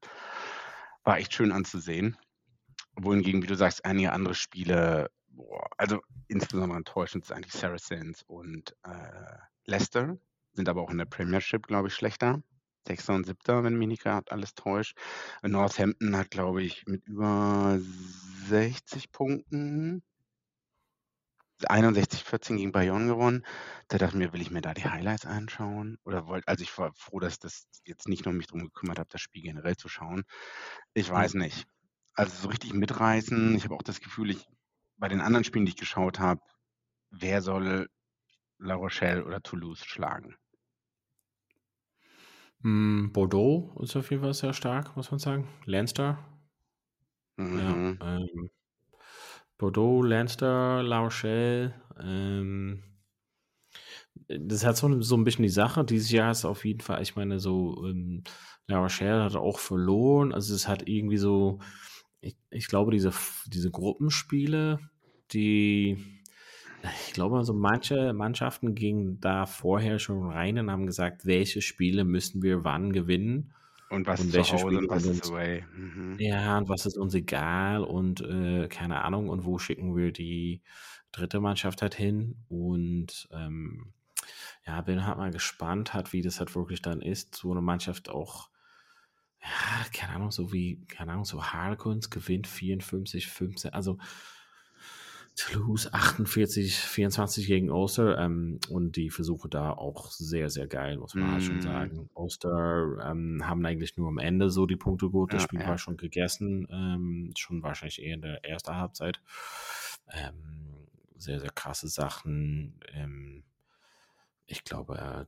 war 1.02 1.16
echt 1.16 1.32
schön 1.32 1.50
anzusehen. 1.50 2.18
Wohingegen, 2.96 3.42
wie 3.42 3.46
du 3.46 3.54
sagst, 3.54 3.86
einige 3.86 4.12
andere 4.12 4.34
Spiele 4.34 5.08
boah, 5.28 5.66
also 5.78 6.02
insbesondere 6.28 6.76
enttäuschend 6.76 7.24
sind 7.24 7.34
eigentlich 7.34 7.54
Saracens 7.54 8.22
und 8.24 8.76
äh, 8.82 9.38
Leicester, 9.64 10.18
sind 10.52 10.68
aber 10.68 10.82
auch 10.82 10.90
in 10.90 10.98
der 10.98 11.06
Premiership, 11.06 11.66
glaube 11.66 11.88
ich, 11.88 11.94
schlechter. 11.94 12.42
Sechster 12.86 13.14
und 13.14 13.24
Siebter, 13.24 13.64
wenn 13.64 13.78
mich 13.78 13.88
nicht 13.88 14.02
gerade 14.02 14.30
alles 14.30 14.54
täuscht. 14.54 14.98
Northampton 15.42 16.16
hat, 16.16 16.30
glaube 16.30 16.62
ich, 16.62 16.84
mit 16.86 17.06
über 17.06 17.78
60 18.48 19.10
Punkten 19.10 20.02
61, 21.68 22.24
14 22.24 22.56
gegen 22.56 22.72
Bayonne 22.72 23.06
gewonnen. 23.06 23.44
Da 23.88 23.98
dachte 23.98 24.14
ich 24.16 24.18
mir, 24.18 24.32
will 24.32 24.40
ich 24.40 24.50
mir 24.50 24.60
da 24.62 24.74
die 24.74 24.88
Highlights 24.88 25.26
anschauen? 25.26 25.98
Oder 26.04 26.26
wollte, 26.26 26.48
also 26.48 26.62
ich 26.62 26.76
war 26.78 26.92
froh, 26.94 27.20
dass 27.20 27.38
das 27.38 27.66
jetzt 27.84 28.08
nicht 28.08 28.24
nur 28.24 28.34
mich 28.34 28.46
darum 28.46 28.64
gekümmert 28.64 28.98
habe, 28.98 29.08
das 29.10 29.20
Spiel 29.20 29.42
generell 29.42 29.76
zu 29.76 29.88
schauen. 29.88 30.24
Ich 30.94 31.10
weiß 31.10 31.34
nicht. 31.34 31.66
Also 32.14 32.36
so 32.42 32.48
richtig 32.48 32.72
mitreißen. 32.74 33.54
Ich 33.56 33.64
habe 33.64 33.74
auch 33.74 33.82
das 33.82 34.00
Gefühl, 34.00 34.30
ich 34.30 34.46
bei 34.96 35.08
den 35.08 35.20
anderen 35.20 35.44
Spielen, 35.44 35.64
die 35.66 35.70
ich 35.70 35.76
geschaut 35.78 36.18
habe, 36.20 36.40
wer 37.10 37.42
soll 37.42 37.88
La 38.58 38.74
Rochelle 38.74 39.24
oder 39.24 39.42
Toulouse 39.42 39.84
schlagen? 39.84 40.36
Mm, 42.62 43.12
Bordeaux 43.12 43.72
ist 43.82 43.96
auf 43.96 44.10
jeden 44.10 44.22
Fall 44.22 44.34
sehr 44.34 44.52
stark, 44.52 44.96
muss 44.96 45.10
man 45.10 45.18
sagen. 45.20 45.48
Leinster. 45.64 46.18
Mhm. 47.38 47.98
Ja, 48.00 48.16
ähm, 48.16 48.50
Bordeaux, 49.60 50.02
Leinster, 50.02 50.82
La 50.82 51.00
Rochelle. 51.00 51.74
Ähm, 52.02 52.82
das 54.26 54.64
hat 54.64 54.78
so, 54.78 55.02
so 55.02 55.16
ein 55.16 55.24
bisschen 55.24 55.42
die 55.42 55.50
Sache. 55.50 55.84
Dieses 55.84 56.10
Jahr 56.10 56.30
ist 56.30 56.46
auf 56.46 56.64
jeden 56.64 56.80
Fall, 56.80 57.02
ich 57.02 57.14
meine, 57.14 57.38
so 57.38 57.86
ähm, 57.86 58.24
La 58.66 58.78
Rochelle 58.78 59.22
hat 59.22 59.36
auch 59.36 59.58
verloren. 59.58 60.32
Also 60.32 60.54
es 60.54 60.66
hat 60.66 60.88
irgendwie 60.88 61.18
so, 61.18 61.58
ich, 62.22 62.38
ich 62.48 62.68
glaube, 62.68 62.90
diese, 62.90 63.12
diese 63.48 63.70
Gruppenspiele, 63.70 64.80
die 65.32 65.98
ich 67.06 67.12
glaube, 67.12 67.36
also 67.36 67.52
manche 67.52 68.14
Mannschaften 68.14 68.74
gingen 68.74 69.20
da 69.20 69.44
vorher 69.44 69.98
schon 69.98 70.30
rein 70.30 70.58
und 70.58 70.70
haben 70.70 70.86
gesagt, 70.86 71.26
welche 71.26 71.60
Spiele 71.60 72.04
müssen 72.04 72.42
wir 72.42 72.64
wann 72.64 72.94
gewinnen. 72.94 73.52
Und 73.90 74.06
was 74.06 74.20
und 74.20 74.32
welche 74.32 74.56
Spiele 74.56 74.78
und 74.78 74.88
was 74.88 75.04
ist 75.04 75.30
away. 75.30 75.64
Mhm. 75.76 76.16
Ja, 76.18 76.58
und 76.58 76.68
was 76.68 76.86
ist 76.86 76.96
uns 76.96 77.12
egal 77.14 77.82
und 77.82 78.20
äh, 78.20 78.68
keine 78.68 79.04
Ahnung, 79.04 79.28
und 79.28 79.44
wo 79.44 79.58
schicken 79.58 79.96
wir 79.96 80.12
die 80.12 80.62
dritte 81.12 81.40
Mannschaft 81.40 81.82
halt 81.82 81.94
hin. 81.94 82.36
Und 82.48 83.28
ähm, 83.32 83.92
ja, 84.66 84.80
bin 84.82 85.06
halt 85.06 85.18
mal 85.18 85.30
gespannt, 85.30 85.94
hat, 85.94 86.12
wie 86.12 86.22
das 86.22 86.38
halt 86.38 86.54
wirklich 86.54 86.82
dann 86.82 87.02
ist, 87.02 87.34
so 87.34 87.50
eine 87.50 87.60
Mannschaft 87.60 88.08
auch, 88.08 88.50
ja, 89.42 89.86
keine 89.92 90.14
Ahnung, 90.14 90.30
so 90.30 90.52
wie, 90.52 90.84
keine 90.86 91.12
Ahnung, 91.12 91.24
so 91.24 91.44
Harlequins 91.44 92.10
gewinnt 92.10 92.46
54, 92.46 93.26
15, 93.26 93.72
also 93.72 93.98
Toulouse 95.36 95.92
48, 95.92 96.74
24 96.76 97.46
gegen 97.46 97.70
Ulster 97.70 98.18
ähm, 98.18 98.58
und 98.68 98.96
die 98.96 99.10
Versuche 99.10 99.48
da 99.48 99.72
auch 99.72 100.10
sehr, 100.10 100.50
sehr 100.50 100.66
geil, 100.66 100.98
muss 100.98 101.14
man 101.14 101.30
halt 101.30 101.42
schon 101.42 101.56
Mm, 101.56 101.60
sagen. 101.60 102.10
Ulster 102.14 102.98
ähm, 103.02 103.42
haben 103.46 103.64
eigentlich 103.64 103.96
nur 103.96 104.08
am 104.08 104.18
Ende 104.18 104.50
so 104.50 104.66
die 104.66 104.76
Punkte 104.76 105.08
gut. 105.08 105.32
Das 105.32 105.42
ja, 105.42 105.48
Spiel 105.48 105.60
ja. 105.60 105.68
war 105.68 105.78
schon 105.78 105.96
gegessen, 105.96 106.66
ähm, 106.70 107.32
schon 107.36 107.62
wahrscheinlich 107.62 108.02
eher 108.02 108.14
in 108.14 108.22
der 108.22 108.44
ersten 108.44 108.74
Halbzeit. 108.76 109.20
Ähm, 110.12 110.88
sehr, 111.16 111.40
sehr 111.40 111.50
krasse 111.50 111.88
Sachen. 111.88 112.80
Ähm, 112.92 113.44
ich 114.46 114.64
glaube, 114.64 114.98
äh, 114.98 115.26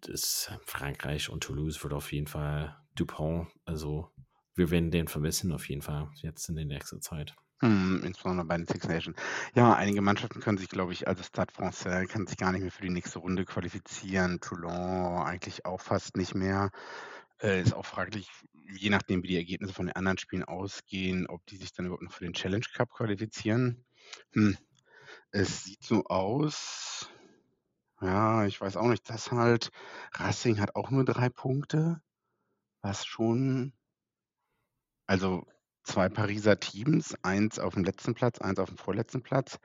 das 0.00 0.50
Frankreich 0.64 1.30
und 1.30 1.42
Toulouse 1.42 1.82
wird 1.82 1.94
auf 1.94 2.12
jeden 2.12 2.26
Fall 2.26 2.76
Dupont, 2.94 3.48
also 3.64 4.10
wir 4.54 4.70
werden 4.70 4.90
den 4.90 5.08
vermissen 5.08 5.52
auf 5.52 5.68
jeden 5.68 5.82
Fall 5.82 6.10
jetzt 6.16 6.48
in 6.48 6.56
der 6.56 6.64
nächsten 6.64 7.00
Zeit. 7.02 7.34
Hm, 7.62 8.02
insbesondere 8.04 8.46
bei 8.46 8.56
den 8.58 8.66
Six 8.66 8.86
Nations. 8.86 9.16
Ja, 9.54 9.74
einige 9.74 10.02
Mannschaften 10.02 10.40
können 10.40 10.58
sich, 10.58 10.68
glaube 10.68 10.92
ich, 10.92 11.08
also 11.08 11.22
Stade 11.22 11.52
Français 11.54 12.06
kann 12.06 12.26
sich 12.26 12.36
gar 12.36 12.52
nicht 12.52 12.60
mehr 12.60 12.70
für 12.70 12.82
die 12.82 12.90
nächste 12.90 13.18
Runde 13.18 13.46
qualifizieren. 13.46 14.40
Toulon 14.40 15.22
eigentlich 15.22 15.64
auch 15.64 15.80
fast 15.80 16.16
nicht 16.18 16.34
mehr. 16.34 16.70
Äh, 17.40 17.62
ist 17.62 17.74
auch 17.74 17.86
fraglich, 17.86 18.28
je 18.78 18.90
nachdem, 18.90 19.22
wie 19.22 19.28
die 19.28 19.36
Ergebnisse 19.36 19.72
von 19.74 19.86
den 19.86 19.96
anderen 19.96 20.18
Spielen 20.18 20.44
ausgehen, 20.44 21.26
ob 21.28 21.46
die 21.46 21.56
sich 21.56 21.72
dann 21.72 21.86
überhaupt 21.86 22.02
noch 22.04 22.12
für 22.12 22.24
den 22.24 22.34
Challenge 22.34 22.64
Cup 22.74 22.90
qualifizieren. 22.92 23.84
Hm, 24.34 24.56
es 25.32 25.64
sieht 25.64 25.82
so 25.84 26.04
aus. 26.06 27.10
Ja, 28.02 28.46
ich 28.46 28.60
weiß 28.60 28.76
auch 28.78 28.88
nicht, 28.88 29.08
dass 29.10 29.32
halt 29.32 29.70
Racing 30.14 30.60
hat 30.60 30.76
auch 30.76 30.90
nur 30.90 31.04
drei 31.04 31.28
Punkte, 31.30 32.02
was 32.82 33.06
schon, 33.06 33.72
also 35.08 35.44
zwei 35.86 36.08
Pariser 36.08 36.58
Teams, 36.60 37.14
eins 37.22 37.58
auf 37.58 37.74
dem 37.74 37.84
letzten 37.84 38.14
Platz, 38.14 38.40
eins 38.40 38.58
auf 38.58 38.68
dem 38.68 38.78
vorletzten 38.78 39.22
Platz. 39.22 39.58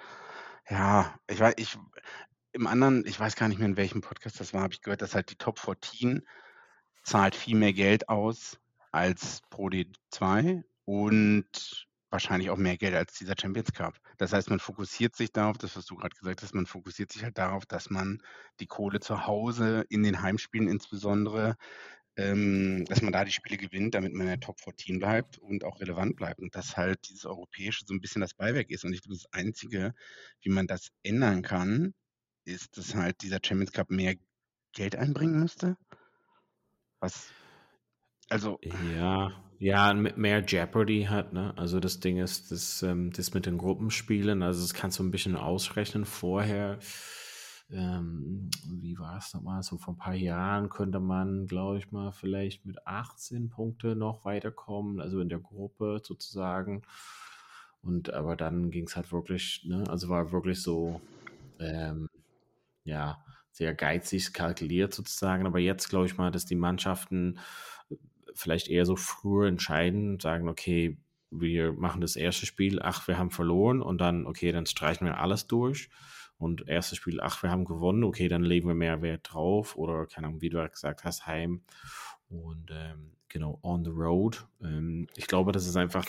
Ja, 0.69 1.15
ich 1.27 1.39
weiß, 1.39 1.55
ich 1.57 1.77
im 2.53 2.67
anderen, 2.67 3.05
ich 3.05 3.19
weiß 3.19 3.35
gar 3.35 3.47
nicht 3.47 3.57
mehr, 3.59 3.67
in 3.67 3.77
welchem 3.77 4.01
Podcast 4.01 4.39
das 4.39 4.53
war, 4.53 4.61
habe 4.61 4.73
ich 4.73 4.81
gehört, 4.81 5.01
dass 5.01 5.15
halt 5.15 5.31
die 5.31 5.37
Top 5.37 5.59
14 5.59 6.25
zahlt 7.03 7.35
viel 7.35 7.55
mehr 7.55 7.73
Geld 7.73 8.09
aus 8.09 8.59
als 8.91 9.41
Pro 9.49 9.67
D2 9.67 10.63
und 10.85 11.87
wahrscheinlich 12.09 12.49
auch 12.49 12.57
mehr 12.57 12.77
Geld 12.77 12.93
als 12.93 13.13
dieser 13.13 13.35
Champions 13.39 13.71
Cup. 13.71 13.95
Das 14.17 14.33
heißt, 14.33 14.49
man 14.49 14.59
fokussiert 14.59 15.15
sich 15.15 15.31
darauf, 15.31 15.57
das, 15.57 15.77
was 15.77 15.85
du 15.85 15.95
gerade 15.95 16.15
gesagt 16.15 16.43
hast, 16.43 16.53
man 16.53 16.65
fokussiert 16.65 17.11
sich 17.11 17.23
halt 17.23 17.37
darauf, 17.37 17.65
dass 17.65 17.89
man 17.89 18.21
die 18.59 18.67
Kohle 18.67 18.99
zu 18.99 19.25
Hause 19.25 19.85
in 19.89 20.03
den 20.03 20.21
Heimspielen 20.21 20.67
insbesondere 20.67 21.55
ähm, 22.17 22.85
dass 22.87 23.01
man 23.01 23.13
da 23.13 23.25
die 23.25 23.31
Spiele 23.31 23.57
gewinnt, 23.57 23.95
damit 23.95 24.13
man 24.13 24.21
in 24.21 24.27
der 24.27 24.39
Top 24.39 24.59
14 24.61 24.99
bleibt 24.99 25.37
und 25.39 25.63
auch 25.63 25.79
relevant 25.79 26.15
bleibt. 26.15 26.39
Und 26.39 26.55
dass 26.55 26.77
halt 26.77 26.99
dieses 27.09 27.25
Europäische 27.25 27.85
so 27.85 27.93
ein 27.93 28.01
bisschen 28.01 28.21
das 28.21 28.33
Beiwerk 28.33 28.69
ist. 28.69 28.83
Und 28.85 28.93
ich 28.93 29.01
glaube, 29.01 29.15
das 29.15 29.31
Einzige, 29.33 29.93
wie 30.41 30.49
man 30.49 30.67
das 30.67 30.89
ändern 31.03 31.41
kann, 31.41 31.93
ist, 32.45 32.77
dass 32.77 32.95
halt 32.95 33.21
dieser 33.21 33.39
Champions 33.43 33.71
Cup 33.71 33.89
mehr 33.89 34.15
Geld 34.73 34.95
einbringen 34.95 35.39
müsste. 35.39 35.77
Was, 36.99 37.31
also, 38.29 38.59
Ja, 38.61 39.43
ja, 39.59 39.93
mehr 39.93 40.43
Jeopardy 40.45 41.03
hat, 41.03 41.33
ne? 41.33 41.53
Also 41.57 41.79
das 41.79 41.99
Ding 41.99 42.17
ist, 42.17 42.51
das, 42.51 42.83
ähm, 42.83 43.11
das 43.11 43.33
mit 43.33 43.45
den 43.45 43.57
Gruppenspielen, 43.57 44.43
also 44.43 44.61
das 44.61 44.73
kannst 44.73 44.99
du 44.99 45.03
ein 45.03 45.11
bisschen 45.11 45.35
ausrechnen 45.35 46.05
vorher. 46.05 46.79
Ähm, 47.71 48.49
wie 48.65 48.97
war 48.99 49.17
es 49.17 49.33
nochmal? 49.33 49.63
So 49.63 49.77
vor 49.77 49.93
ein 49.93 49.97
paar 49.97 50.15
Jahren 50.15 50.69
könnte 50.69 50.99
man, 50.99 51.47
glaube 51.47 51.77
ich 51.77 51.91
mal, 51.91 52.11
vielleicht 52.11 52.65
mit 52.65 52.85
18 52.85 53.49
Punkte 53.49 53.95
noch 53.95 54.25
weiterkommen, 54.25 54.99
also 54.99 55.21
in 55.21 55.29
der 55.29 55.39
Gruppe 55.39 56.01
sozusagen. 56.03 56.83
Und 57.81 58.13
aber 58.13 58.35
dann 58.35 58.71
ging 58.71 58.87
es 58.87 58.95
halt 58.95 59.11
wirklich, 59.11 59.63
ne? 59.65 59.85
Also 59.89 60.09
war 60.09 60.31
wirklich 60.31 60.61
so, 60.61 61.01
ähm, 61.59 62.09
ja, 62.83 63.23
sehr 63.51 63.73
geizig 63.73 64.33
kalkuliert 64.33 64.93
sozusagen. 64.93 65.45
Aber 65.45 65.59
jetzt 65.59 65.89
glaube 65.89 66.05
ich 66.05 66.17
mal, 66.17 66.31
dass 66.31 66.45
die 66.45 66.55
Mannschaften 66.55 67.39
vielleicht 68.33 68.67
eher 68.69 68.85
so 68.85 68.95
früher 68.95 69.47
entscheiden, 69.47 70.19
sagen, 70.19 70.47
okay, 70.47 70.97
wir 71.31 71.73
machen 71.73 72.01
das 72.01 72.15
erste 72.15 72.45
Spiel, 72.45 72.81
ach, 72.81 73.07
wir 73.07 73.17
haben 73.17 73.31
verloren 73.31 73.81
und 73.81 73.99
dann, 73.99 74.25
okay, 74.25 74.51
dann 74.51 74.65
streichen 74.65 75.07
wir 75.07 75.19
alles 75.19 75.47
durch. 75.47 75.89
Und 76.41 76.67
erstes 76.67 76.97
Spiel, 76.97 77.21
ach, 77.21 77.43
wir 77.43 77.51
haben 77.51 77.65
gewonnen, 77.65 78.03
okay, 78.03 78.27
dann 78.27 78.43
legen 78.43 78.67
wir 78.67 78.73
mehr 78.73 79.01
Wert 79.01 79.31
drauf 79.31 79.75
oder, 79.77 80.07
keine 80.07 80.27
Ahnung, 80.27 80.41
wie 80.41 80.49
du 80.49 80.67
gesagt 80.69 81.03
hast, 81.03 81.27
heim. 81.27 81.61
Und 82.29 82.71
ähm, 82.71 83.11
genau, 83.27 83.59
on 83.61 83.85
the 83.85 83.91
road. 83.91 84.47
Ähm, 84.61 85.07
ich 85.15 85.27
glaube, 85.27 85.51
das 85.51 85.67
ist 85.67 85.75
einfach, 85.77 86.05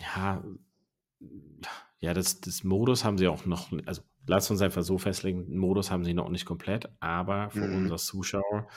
ja, 0.00 0.42
ja, 1.98 2.14
das, 2.14 2.40
das 2.40 2.64
Modus 2.64 3.04
haben 3.04 3.18
sie 3.18 3.28
auch 3.28 3.46
noch, 3.46 3.72
also 3.86 4.02
lass 4.26 4.50
uns 4.50 4.60
einfach 4.60 4.82
so 4.82 4.98
festlegen, 4.98 5.56
Modus 5.56 5.90
haben 5.90 6.04
sie 6.04 6.14
noch 6.14 6.28
nicht 6.28 6.46
komplett, 6.46 6.88
aber 7.00 7.50
für 7.50 7.66
Mhm. 7.66 7.74
uns 7.74 7.92
als 7.92 8.06
Zuschauer 8.06 8.68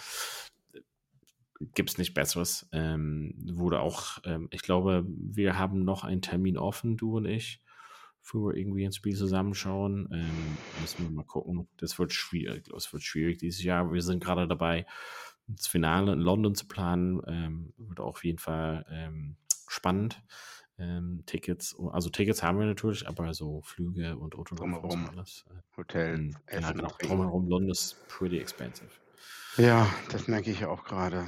gibt 1.73 1.89
es 1.89 1.97
nicht 1.97 2.13
Besseres. 2.13 2.67
Ähm, 2.71 3.33
wurde 3.53 3.79
auch, 3.79 4.19
ähm, 4.25 4.47
ich 4.51 4.61
glaube, 4.61 5.05
wir 5.07 5.57
haben 5.57 5.83
noch 5.83 6.03
einen 6.03 6.21
Termin 6.21 6.57
offen, 6.57 6.97
du 6.97 7.17
und 7.17 7.25
ich, 7.25 7.61
für 8.25 8.57
irgendwie 8.57 8.85
ein 8.85 8.91
Spiel 8.91 9.15
zusammenschauen. 9.15 10.09
Ähm, 10.11 10.57
müssen 10.81 11.03
wir 11.03 11.11
mal 11.11 11.25
gucken. 11.25 11.67
Das 11.77 11.99
wird 11.99 12.11
schwierig, 12.11 12.67
das 12.73 12.91
wird 12.91 13.03
schwierig 13.03 13.37
dieses 13.37 13.63
Jahr. 13.63 13.93
Wir 13.93 14.01
sind 14.01 14.23
gerade 14.23 14.47
dabei, 14.47 14.87
das 15.45 15.67
Finale 15.67 16.13
in 16.13 16.19
London 16.19 16.55
zu 16.55 16.67
planen. 16.67 17.21
Ähm, 17.27 17.73
wird 17.77 17.99
auf 17.99 18.25
jeden 18.25 18.39
Fall 18.39 18.83
ähm, 18.89 19.35
spannend. 19.67 20.23
Ähm, 20.79 21.21
Tickets, 21.27 21.75
also 21.91 22.09
Tickets 22.09 22.41
haben 22.41 22.57
wir 22.57 22.65
natürlich, 22.65 23.07
aber 23.07 23.31
so 23.35 23.61
Flüge 23.61 24.17
und 24.17 24.33
so 24.33 24.43
Drumherum. 24.43 25.07
alles. 25.07 25.45
Äh, 25.49 25.77
Hotel, 25.77 26.31
ja, 26.31 26.39
Essen, 26.47 26.77
genau. 26.77 26.91
Drumherum 26.99 27.47
London 27.47 27.69
ist 27.69 28.07
pretty 28.07 28.39
expensive. 28.39 28.89
Ja, 29.57 29.87
das 30.11 30.27
merke 30.27 30.49
ich 30.49 30.61
ja 30.61 30.69
auch 30.69 30.83
gerade. 30.83 31.27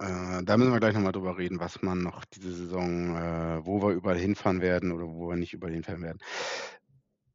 Äh, 0.00 0.42
da 0.44 0.56
müssen 0.56 0.72
wir 0.72 0.80
gleich 0.80 0.94
nochmal 0.94 1.12
drüber 1.12 1.36
reden, 1.36 1.60
was 1.60 1.82
man 1.82 2.02
noch 2.02 2.24
diese 2.24 2.52
Saison, 2.52 3.16
äh, 3.16 3.66
wo 3.66 3.82
wir 3.82 3.90
überall 3.90 4.18
hinfahren 4.18 4.62
werden 4.62 4.92
oder 4.92 5.06
wo 5.06 5.28
wir 5.28 5.36
nicht 5.36 5.52
überall 5.52 5.74
hinfahren 5.74 6.02
werden. 6.02 6.18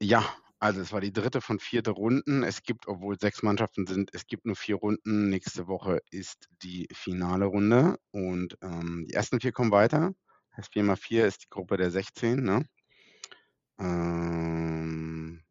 Ja, 0.02 0.26
also 0.60 0.82
es 0.82 0.92
war 0.92 1.02
die 1.02 1.14
dritte 1.14 1.42
von 1.42 1.60
vierte 1.60 1.92
Runden. 1.92 2.44
Es 2.44 2.64
gibt, 2.64 2.88
obwohl 2.88 3.20
sechs 3.20 3.44
Mannschaften 3.44 3.86
sind, 3.86 4.10
es 4.14 4.26
gibt 4.26 4.46
nur 4.48 4.56
vier 4.56 4.78
Runden. 4.78 5.30
Nächste 5.30 5.68
Woche 5.68 6.00
ist 6.10 6.48
die 6.64 6.88
finale 6.92 7.46
Runde 7.46 7.98
und 8.12 8.58
ähm, 8.62 9.06
die 9.08 9.14
ersten 9.14 9.40
vier 9.40 9.52
kommen 9.52 9.72
weiter. 9.72 10.14
Das 10.56 10.70
4 10.70 10.84
mal 10.84 10.96
4 10.96 11.28
ist 11.28 11.44
die 11.44 11.50
Gruppe 11.50 11.78
der 11.78 11.92
16, 11.92 12.42
ne? 12.42 12.66
Ähm, 13.78 15.44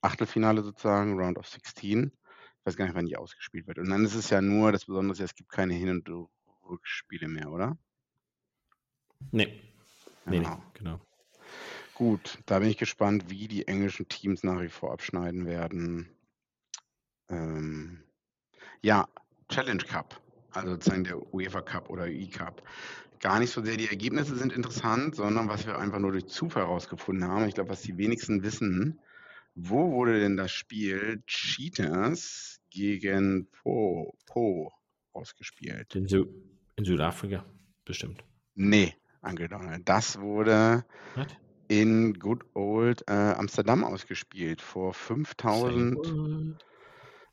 Achtelfinale 0.00 0.62
sozusagen, 0.62 1.18
Round 1.18 1.38
of 1.38 1.46
16. 1.46 2.10
Ich 2.60 2.66
weiß 2.66 2.76
gar 2.76 2.86
nicht, 2.86 2.94
wann 2.94 3.06
die 3.06 3.16
ausgespielt 3.16 3.66
wird. 3.66 3.78
Und 3.78 3.90
dann 3.90 4.04
ist 4.04 4.14
es 4.14 4.30
ja 4.30 4.40
nur, 4.40 4.72
das 4.72 4.86
Besondere 4.86 5.12
ist 5.12 5.20
es 5.20 5.34
gibt 5.34 5.50
keine 5.50 5.74
Hin- 5.74 5.90
und 5.90 6.08
Rückspiele 6.70 7.28
mehr, 7.28 7.50
oder? 7.50 7.76
Nee. 9.32 9.46
Nee, 10.26 10.38
nee, 10.38 10.38
Genau. 10.38 10.62
genau. 10.74 11.00
Gut, 11.94 12.38
da 12.46 12.60
bin 12.60 12.68
ich 12.70 12.78
gespannt, 12.78 13.28
wie 13.28 13.46
die 13.46 13.68
englischen 13.68 14.08
Teams 14.08 14.42
nach 14.42 14.60
wie 14.62 14.68
vor 14.68 14.92
abschneiden 14.92 15.44
werden. 15.44 16.08
Ähm, 17.28 18.02
ja, 18.82 19.06
Challenge 19.48 19.82
Cup, 19.84 20.20
also 20.50 20.70
sozusagen 20.70 21.04
der 21.04 21.34
UEFA 21.34 21.60
Cup 21.60 21.90
oder 21.90 22.04
UI 22.04 22.28
Cup. 22.28 22.62
Gar 23.20 23.40
nicht 23.40 23.50
so 23.50 23.62
sehr 23.62 23.76
die 23.76 23.88
Ergebnisse 23.88 24.34
sind 24.36 24.52
interessant, 24.52 25.14
sondern 25.14 25.48
was 25.48 25.66
wir 25.66 25.78
einfach 25.78 25.98
nur 25.98 26.12
durch 26.12 26.26
Zufall 26.28 26.62
herausgefunden 26.62 27.28
haben. 27.28 27.46
Ich 27.46 27.54
glaube, 27.54 27.70
was 27.70 27.82
die 27.82 27.98
wenigsten 27.98 28.42
wissen, 28.42 28.98
wo 29.54 29.92
wurde 29.92 30.20
denn 30.20 30.38
das 30.38 30.52
Spiel 30.52 31.22
Cheetahs 31.26 32.60
gegen 32.70 33.50
Po, 33.50 34.16
po 34.24 34.72
ausgespielt? 35.12 35.92
Sü 36.06 36.24
in 36.80 36.84
Südafrika, 36.86 37.44
bestimmt. 37.84 38.24
Nee, 38.54 38.94
Uncle 39.22 39.48
Donald. 39.48 39.88
Das 39.88 40.18
wurde 40.18 40.84
Was? 41.14 41.26
in 41.68 42.14
good 42.14 42.44
old 42.54 43.02
äh, 43.06 43.12
Amsterdam 43.12 43.84
ausgespielt. 43.84 44.60
Vor 44.60 44.92
5000 44.94 46.58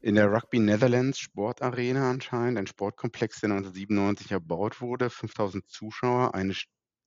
in 0.02 0.16
der 0.16 0.32
Rugby 0.32 0.60
Netherlands 0.60 1.20
Sportarena 1.20 2.12
anscheinend, 2.12 2.60
ein 2.60 2.68
Sportkomplex, 2.68 3.40
der 3.42 3.50
1997 3.50 4.32
erbaut 4.32 4.80
wurde. 4.80 5.10
5000 5.10 5.68
Zuschauer, 5.68 6.36
eine 6.36 6.54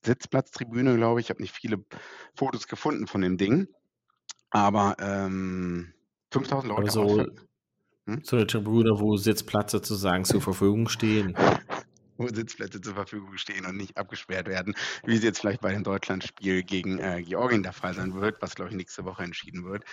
Sitzplatztribüne, 0.05 0.97
glaube 0.97 1.21
ich. 1.21 1.27
Ich 1.27 1.31
habe 1.31 1.43
nicht 1.43 1.55
viele 1.55 1.85
Fotos 2.35 2.67
gefunden 2.67 3.07
von 3.07 3.21
dem 3.21 3.37
Ding. 3.37 3.69
Aber 4.51 4.97
ähm, 4.99 5.93
5000 6.33 6.69
Leute. 6.69 6.83
Aber 6.83 6.91
so, 6.91 7.27
hm? 8.07 8.21
so 8.25 8.37
eine 8.37 8.47
Tribüne, 8.47 8.99
wo 8.99 9.17
Sitzplätze 9.17 9.77
sozusagen 9.77 10.25
zur 10.25 10.41
Verfügung 10.41 10.89
stehen. 10.89 11.37
Wo 12.21 12.29
Sitzplätze 12.29 12.81
zur 12.81 12.95
Verfügung 12.95 13.37
stehen 13.37 13.65
und 13.65 13.77
nicht 13.77 13.97
abgesperrt 13.97 14.47
werden, 14.47 14.75
wie 15.05 15.17
es 15.17 15.25
jetzt 15.25 15.41
vielleicht 15.41 15.63
bei 15.63 15.73
dem 15.73 15.83
Deutschlandspiel 15.83 16.63
gegen 16.63 16.99
äh, 16.99 17.23
Georgien 17.23 17.63
der 17.63 17.73
Fall 17.73 17.95
sein 17.95 18.15
wird, 18.15 18.41
was 18.41 18.55
glaube 18.55 18.71
ich 18.71 18.77
nächste 18.77 19.05
Woche 19.05 19.23
entschieden 19.23 19.65
wird, 19.65 19.85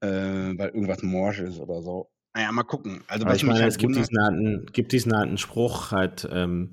äh, 0.00 0.08
weil 0.08 0.68
irgendwas 0.68 1.02
morsch 1.02 1.40
ist 1.40 1.58
oder 1.58 1.82
so. 1.82 2.10
Naja, 2.34 2.50
mal 2.50 2.64
gucken. 2.64 3.04
Also, 3.06 3.26
was 3.26 3.36
ich 3.36 3.44
meine, 3.44 3.60
halt 3.60 3.70
es 3.70 3.78
gibt 3.78 3.94
diesen, 3.94 4.18
alten, 4.18 4.66
gibt 4.72 4.90
diesen 4.92 5.12
alten 5.12 5.38
Spruch 5.38 5.92
halt, 5.92 6.26
ähm, 6.32 6.72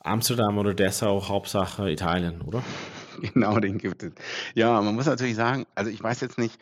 Amsterdam 0.00 0.56
oder 0.58 0.72
Dessau, 0.72 1.28
Hauptsache 1.28 1.90
Italien, 1.90 2.42
oder? 2.42 2.62
Genau, 3.32 3.58
den 3.60 3.78
gibt 3.78 4.02
es. 4.02 4.12
Ja, 4.54 4.78
man 4.82 4.94
muss 4.94 5.06
natürlich 5.06 5.36
sagen, 5.36 5.64
also 5.74 5.90
ich 5.90 6.02
weiß 6.02 6.20
jetzt 6.20 6.36
nicht, 6.36 6.60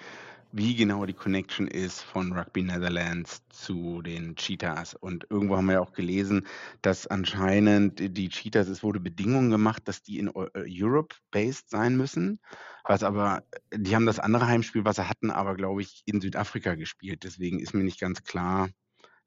wie 0.57 0.77
genau 0.77 1.05
die 1.05 1.15
Connection 1.15 1.67
ist 1.67 2.01
von 2.01 2.33
Rugby 2.33 2.63
Netherlands 2.63 3.43
zu 3.49 4.03
den 4.03 4.37
Cheetahs. 4.37 4.95
Und 4.95 5.27
irgendwo 5.29 5.57
haben 5.57 5.67
wir 5.67 5.75
ja 5.75 5.81
auch 5.81 5.93
gelesen, 5.93 6.47
dass 6.81 7.09
anscheinend 7.09 7.99
die 8.17 8.29
Cheetahs, 8.29 8.69
es 8.69 8.85
wurde 8.85 9.01
Bedingungen 9.01 9.51
gemacht, 9.51 9.83
dass 9.87 10.05
die 10.05 10.21
in 10.21 10.29
äh, 10.29 10.65
Europe 10.69 11.17
based 11.33 11.71
sein 11.71 11.97
müssen. 11.97 12.39
Was 12.85 13.03
aber, 13.03 13.43
die 13.75 13.97
haben 13.97 14.07
das 14.07 14.21
andere 14.21 14.47
Heimspiel, 14.47 14.85
was 14.85 14.95
sie 14.95 15.09
hatten, 15.09 15.33
aber 15.33 15.57
glaube 15.57 15.83
ich 15.83 16.05
in 16.07 16.21
Südafrika 16.21 16.77
gespielt. 16.77 17.25
Deswegen 17.25 17.59
ist 17.59 17.75
mir 17.75 17.83
nicht 17.83 17.99
ganz 17.99 18.23
klar, 18.23 18.69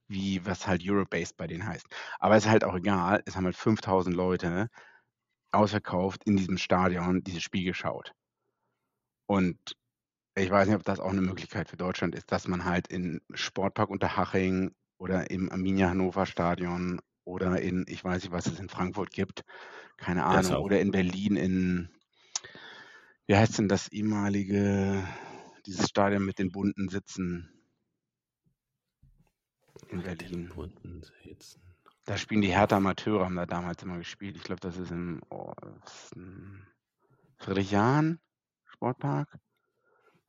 wie 0.08 0.46
was 0.46 0.66
halt 0.66 0.82
Europe-based 0.86 1.36
bei 1.36 1.48
denen 1.48 1.68
heißt. 1.68 1.88
Aber 2.20 2.38
es 2.38 2.46
ist 2.46 2.50
halt 2.50 2.64
auch 2.64 2.76
egal. 2.76 3.22
Es 3.26 3.36
haben 3.36 3.44
halt 3.44 3.58
5000 3.58 4.16
Leute 4.16 4.70
ausverkauft 5.52 6.24
in 6.24 6.38
diesem 6.38 6.58
Stadion 6.58 7.22
dieses 7.22 7.44
Spiel 7.44 7.66
geschaut. 7.66 8.14
Und 9.26 9.76
ich 10.38 10.50
weiß 10.50 10.68
nicht, 10.68 10.78
ob 10.78 10.84
das 10.84 11.00
auch 11.00 11.12
eine 11.12 11.22
Möglichkeit 11.22 11.70
für 11.70 11.78
Deutschland 11.78 12.16
ist, 12.16 12.32
dass 12.32 12.48
man 12.48 12.66
halt 12.66 12.88
in 12.88 13.22
Sportpark 13.34 13.90
Unterhaching 13.90 14.72
oder 14.98 15.30
im 15.32 15.52
Arminia 15.52 15.90
Hannover 15.90 16.26
Stadion 16.26 17.02
oder 17.24 17.60
in, 17.62 17.86
ich 17.88 18.04
weiß 18.04 18.24
nicht, 18.24 18.32
was 18.32 18.48
es 18.48 18.60
in 18.60 18.70
Frankfurt 18.70 19.12
gibt, 19.12 19.44
keine 19.98 20.26
Ahnung, 20.26 20.56
oder 20.58 20.80
in 20.80 20.92
Berlin 20.92 21.36
in, 21.36 21.90
wie 23.26 23.36
heißt 23.36 23.58
denn 23.58 23.68
das 23.68 23.90
ehemalige, 23.90 25.04
dieses 25.66 25.90
Stadion 25.90 26.26
mit 26.26 26.40
den 26.40 26.52
bunten 26.52 26.88
Sitzen 26.90 27.50
in 29.90 30.02
Berlin. 30.02 30.50
Bunten 30.54 31.04
Sitzen. 31.24 31.62
Da 32.06 32.18
spielen 32.18 32.42
die 32.42 32.56
Hertha 32.56 32.78
Amateure, 32.78 33.26
haben 33.26 33.36
da 33.36 33.46
damals 33.46 33.84
immer 33.84 33.98
gespielt. 33.98 34.38
Ich 34.38 34.44
glaube, 34.44 34.62
das 34.62 34.78
ist 34.78 34.92
im 34.92 35.22
oh, 35.30 35.54
Friedrich-Jahn 37.38 38.20
Sportpark. 38.66 39.38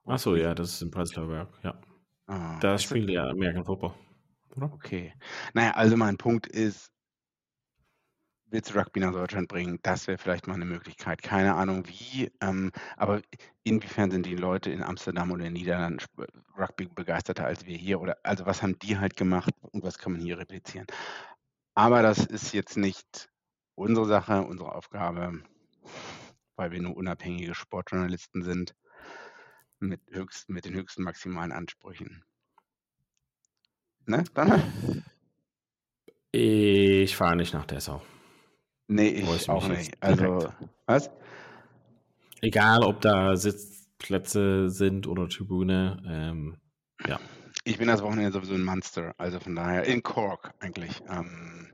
Achso, 0.08 0.36
ja, 0.36 0.54
das 0.54 0.72
ist 0.72 0.82
im 0.82 0.90
Prenzlauer 0.90 1.28
Berg, 1.28 1.48
ja. 1.62 1.78
Ah, 2.26 2.58
da 2.60 2.78
spielen 2.78 3.06
die 3.06 3.12
ja 3.12 3.28
American 3.28 3.64
Football, 3.64 3.92
oder? 4.56 4.72
Okay. 4.72 5.12
Naja, 5.52 5.72
also 5.72 5.98
mein 5.98 6.16
Punkt 6.16 6.46
ist, 6.46 6.90
willst 8.46 8.70
du 8.70 8.78
Rugby 8.78 9.00
nach 9.00 9.12
Deutschland 9.12 9.48
bringen? 9.48 9.78
Das 9.82 10.06
wäre 10.06 10.16
vielleicht 10.16 10.46
mal 10.46 10.54
eine 10.54 10.64
Möglichkeit. 10.64 11.22
Keine 11.22 11.54
Ahnung 11.54 11.86
wie, 11.86 12.30
ähm, 12.40 12.72
aber 12.96 13.20
inwiefern 13.64 14.10
sind 14.10 14.24
die 14.24 14.34
Leute 14.34 14.70
in 14.70 14.82
Amsterdam 14.82 15.30
oder 15.30 15.44
in 15.44 15.52
den 15.52 15.62
Niederlanden 15.62 16.02
Rugby 16.58 16.86
begeisterter 16.86 17.44
als 17.44 17.66
wir 17.66 17.76
hier? 17.76 18.00
Oder 18.00 18.16
also 18.22 18.46
was 18.46 18.62
haben 18.62 18.78
die 18.78 18.96
halt 18.98 19.14
gemacht 19.14 19.52
und 19.60 19.82
was 19.82 19.98
kann 19.98 20.12
man 20.12 20.22
hier 20.22 20.38
replizieren? 20.38 20.86
Aber 21.74 22.00
das 22.00 22.24
ist 22.24 22.54
jetzt 22.54 22.78
nicht 22.78 23.28
unsere 23.74 24.06
Sache, 24.06 24.40
unsere 24.40 24.74
Aufgabe, 24.74 25.42
weil 26.56 26.72
wir 26.72 26.80
nur 26.80 26.96
unabhängige 26.96 27.54
Sportjournalisten 27.54 28.42
sind 28.42 28.74
mit, 29.80 30.00
höchst, 30.10 30.48
mit 30.48 30.64
den 30.64 30.74
höchsten 30.74 31.02
maximalen 31.02 31.52
Ansprüchen. 31.52 32.24
Ne, 34.06 34.24
Dana? 34.34 34.62
Ich 36.32 37.16
fahre 37.16 37.36
nicht 37.36 37.54
nach 37.54 37.66
Dessau. 37.66 38.02
Nee, 38.86 39.08
ich 39.08 39.48
auch 39.48 39.68
nicht. 39.68 40.02
Also, 40.02 40.50
was? 40.86 41.10
Egal, 42.40 42.82
ob 42.84 43.00
da 43.00 43.36
Sitzplätze 43.36 44.70
sind 44.70 45.06
oder 45.06 45.28
Tribüne. 45.28 46.02
Ähm, 46.06 46.56
ja. 47.06 47.20
Ich 47.64 47.76
bin 47.76 47.88
das 47.88 48.02
Wochenende 48.02 48.32
sowieso 48.32 48.54
in 48.54 48.64
Munster, 48.64 49.14
also 49.18 49.40
von 49.40 49.54
daher 49.54 49.84
in 49.84 50.02
Cork 50.02 50.54
eigentlich. 50.60 51.02
Ähm, 51.10 51.67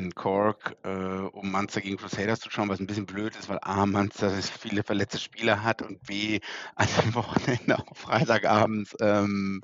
in 0.00 0.14
Cork, 0.14 0.76
äh, 0.82 0.88
um 0.88 1.52
Munster 1.52 1.82
gegen 1.82 1.98
Crusaders 1.98 2.40
zu 2.40 2.50
schauen, 2.50 2.70
was 2.70 2.80
ein 2.80 2.86
bisschen 2.86 3.04
blöd 3.04 3.36
ist, 3.36 3.48
weil 3.50 3.58
A, 3.60 3.84
Munster 3.84 4.30
viele 4.30 4.82
verletzte 4.82 5.18
Spieler 5.18 5.62
hat 5.62 5.82
und 5.82 6.02
B, 6.04 6.40
an 6.74 6.88
dem 7.02 7.14
Wochenende 7.14 7.78
auch 7.78 7.94
Freitagabends 7.94 8.96
ähm, 9.00 9.62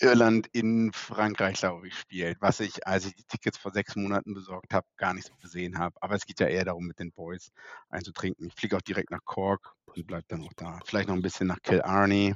Irland 0.00 0.48
in 0.48 0.92
Frankreich, 0.92 1.58
glaube 1.58 1.86
ich, 1.86 1.94
spielt, 1.94 2.40
was 2.40 2.58
ich, 2.60 2.86
als 2.86 3.06
ich 3.06 3.14
die 3.14 3.24
Tickets 3.24 3.58
vor 3.58 3.72
sechs 3.72 3.94
Monaten 3.94 4.34
besorgt 4.34 4.74
habe, 4.74 4.86
gar 4.96 5.14
nicht 5.14 5.28
so 5.28 5.34
gesehen 5.40 5.78
habe. 5.78 5.96
Aber 6.00 6.14
es 6.14 6.26
geht 6.26 6.40
ja 6.40 6.48
eher 6.48 6.64
darum, 6.64 6.86
mit 6.86 6.98
den 6.98 7.12
Boys 7.12 7.52
einzutrinken. 7.88 8.46
Ich 8.46 8.54
fliege 8.54 8.76
auch 8.76 8.82
direkt 8.82 9.10
nach 9.10 9.24
Cork 9.24 9.72
und 9.86 10.06
bleibe 10.06 10.24
dann 10.28 10.42
auch 10.42 10.52
da. 10.56 10.80
Vielleicht 10.84 11.08
noch 11.08 11.16
ein 11.16 11.22
bisschen 11.22 11.46
nach 11.46 11.62
Killarney, 11.62 12.34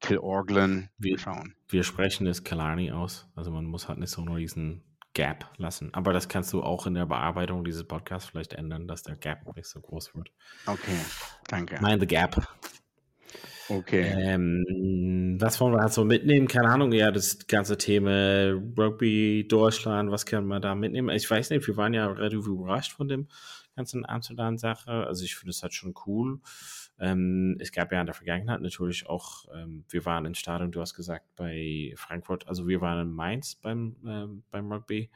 Kilorglen. 0.00 0.88
Wir, 0.98 1.18
schauen. 1.18 1.54
Wir 1.68 1.82
sprechen 1.82 2.26
es 2.26 2.44
Killarney 2.44 2.92
aus. 2.92 3.26
Also 3.34 3.50
man 3.50 3.64
muss 3.64 3.88
halt 3.88 3.98
nicht 3.98 4.10
so 4.10 4.20
einen 4.20 4.32
riesen 4.32 4.82
Gap 5.14 5.46
lassen. 5.56 5.92
Aber 5.92 6.12
das 6.12 6.28
kannst 6.28 6.52
du 6.52 6.62
auch 6.62 6.86
in 6.86 6.94
der 6.94 7.06
Bearbeitung 7.06 7.64
dieses 7.64 7.84
Podcasts 7.84 8.28
vielleicht 8.28 8.52
ändern, 8.52 8.86
dass 8.86 9.02
der 9.02 9.16
Gap 9.16 9.56
nicht 9.56 9.66
so 9.66 9.80
groß 9.80 10.14
wird. 10.14 10.30
Okay, 10.66 10.98
danke. 11.48 11.80
Mind 11.82 12.00
the 12.00 12.06
Gap. 12.06 12.46
Okay. 13.68 14.12
Ähm, 14.16 15.36
was 15.40 15.60
wollen 15.60 15.74
wir 15.74 15.80
halt 15.80 15.92
so 15.92 16.04
mitnehmen? 16.04 16.48
Keine 16.48 16.68
Ahnung, 16.68 16.92
ja, 16.92 17.12
das 17.12 17.46
ganze 17.46 17.78
Thema 17.78 18.52
Rugby 18.76 19.46
Deutschland, 19.48 20.10
was 20.10 20.26
können 20.26 20.48
wir 20.48 20.58
da 20.58 20.74
mitnehmen? 20.74 21.08
Ich 21.10 21.30
weiß 21.30 21.50
nicht, 21.50 21.66
wir 21.66 21.76
waren 21.76 21.94
ja 21.94 22.06
relativ 22.08 22.46
überrascht 22.46 22.92
von 22.92 23.06
dem 23.06 23.28
ganzen 23.76 24.04
Amsterdam-Sache. 24.04 24.90
Also 24.90 25.24
ich 25.24 25.36
finde 25.36 25.50
es 25.50 25.62
halt 25.62 25.72
schon 25.72 25.94
cool. 26.06 26.40
Ähm, 27.00 27.56
es 27.58 27.72
gab 27.72 27.92
ja 27.92 28.00
in 28.00 28.06
der 28.06 28.14
Vergangenheit 28.14 28.60
natürlich 28.60 29.08
auch, 29.08 29.46
ähm, 29.54 29.84
wir 29.88 30.04
waren 30.04 30.26
in 30.26 30.34
Stadion, 30.34 30.70
du 30.70 30.80
hast 30.80 30.94
gesagt, 30.94 31.24
bei 31.34 31.92
Frankfurt, 31.96 32.46
also 32.46 32.68
wir 32.68 32.80
waren 32.80 33.08
in 33.08 33.14
Mainz 33.14 33.54
beim, 33.54 33.96
ähm, 34.06 34.44
beim 34.50 34.70
Rugby. 34.70 35.10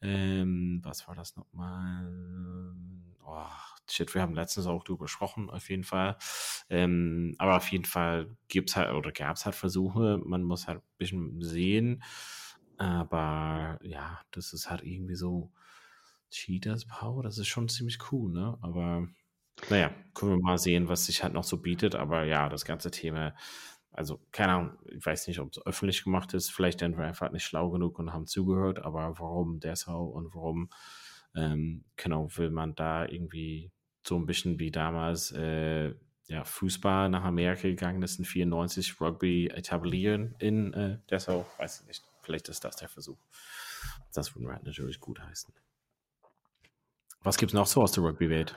Ähm, 0.00 0.80
was 0.84 1.08
war 1.08 1.16
das 1.16 1.36
nochmal? 1.36 2.08
Oh, 3.24 3.44
shit, 3.90 4.14
wir 4.14 4.22
haben 4.22 4.34
letztens 4.34 4.66
auch 4.66 4.84
drüber 4.84 5.06
gesprochen, 5.06 5.50
auf 5.50 5.68
jeden 5.70 5.84
Fall. 5.84 6.16
Ähm, 6.70 7.34
aber 7.38 7.56
auf 7.56 7.70
jeden 7.72 7.84
Fall 7.84 8.36
gibt 8.46 8.70
es 8.70 8.76
halt 8.76 8.92
oder 8.94 9.10
gab 9.12 9.36
es 9.36 9.44
halt 9.44 9.56
Versuche, 9.56 10.20
man 10.24 10.44
muss 10.44 10.68
halt 10.68 10.78
ein 10.78 10.98
bisschen 10.98 11.42
sehen. 11.42 12.02
Aber 12.76 13.78
ja, 13.82 14.20
das 14.30 14.52
ist 14.52 14.70
halt 14.70 14.84
irgendwie 14.84 15.16
so 15.16 15.50
Cheetahs 16.30 16.86
Power, 16.86 17.22
das 17.24 17.38
ist 17.38 17.48
schon 17.48 17.68
ziemlich 17.68 17.98
cool, 18.12 18.32
ne? 18.32 18.56
Aber 18.60 19.08
naja, 19.70 19.90
können 20.14 20.32
wir 20.32 20.42
mal 20.42 20.58
sehen, 20.58 20.88
was 20.88 21.06
sich 21.06 21.22
halt 21.22 21.34
noch 21.34 21.44
so 21.44 21.58
bietet. 21.58 21.94
Aber 21.94 22.24
ja, 22.24 22.48
das 22.48 22.64
ganze 22.64 22.90
Thema, 22.90 23.34
also 23.92 24.20
keine 24.32 24.52
Ahnung, 24.52 24.78
ich 24.86 25.04
weiß 25.04 25.28
nicht, 25.28 25.40
ob 25.40 25.50
es 25.52 25.64
öffentlich 25.66 26.04
gemacht 26.04 26.34
ist. 26.34 26.50
Vielleicht 26.50 26.80
sind 26.80 26.96
wir 26.96 27.04
einfach 27.04 27.30
nicht 27.30 27.44
schlau 27.44 27.70
genug 27.70 27.98
und 27.98 28.12
haben 28.12 28.26
zugehört. 28.26 28.80
Aber 28.80 29.18
warum 29.18 29.60
Dessau 29.60 30.04
und 30.04 30.34
warum, 30.34 30.70
ähm, 31.34 31.84
genau, 31.96 32.28
will 32.36 32.50
man 32.50 32.74
da 32.74 33.06
irgendwie 33.06 33.72
so 34.06 34.16
ein 34.16 34.26
bisschen 34.26 34.58
wie 34.58 34.70
damals, 34.70 35.32
äh, 35.32 35.94
ja, 36.26 36.44
Fußball 36.44 37.08
nach 37.08 37.24
Amerika 37.24 37.62
gegangen 37.62 38.02
ist 38.02 38.18
in 38.18 38.24
94, 38.26 39.00
Rugby 39.00 39.48
etablieren 39.48 40.34
in 40.38 40.74
äh, 40.74 40.98
Dessau, 41.10 41.46
weiß 41.56 41.80
ich 41.80 41.86
nicht. 41.86 42.04
Vielleicht 42.20 42.48
ist 42.50 42.64
das 42.64 42.76
der 42.76 42.88
Versuch. 42.88 43.18
Das 44.12 44.34
würde 44.34 44.52
halt 44.52 44.64
natürlich 44.64 45.00
gut 45.00 45.20
heißen. 45.20 45.54
Was 47.22 47.38
gibt 47.38 47.52
es 47.52 47.54
noch 47.54 47.66
so 47.66 47.82
aus 47.82 47.92
der 47.92 48.04
Rugby-Welt? 48.04 48.54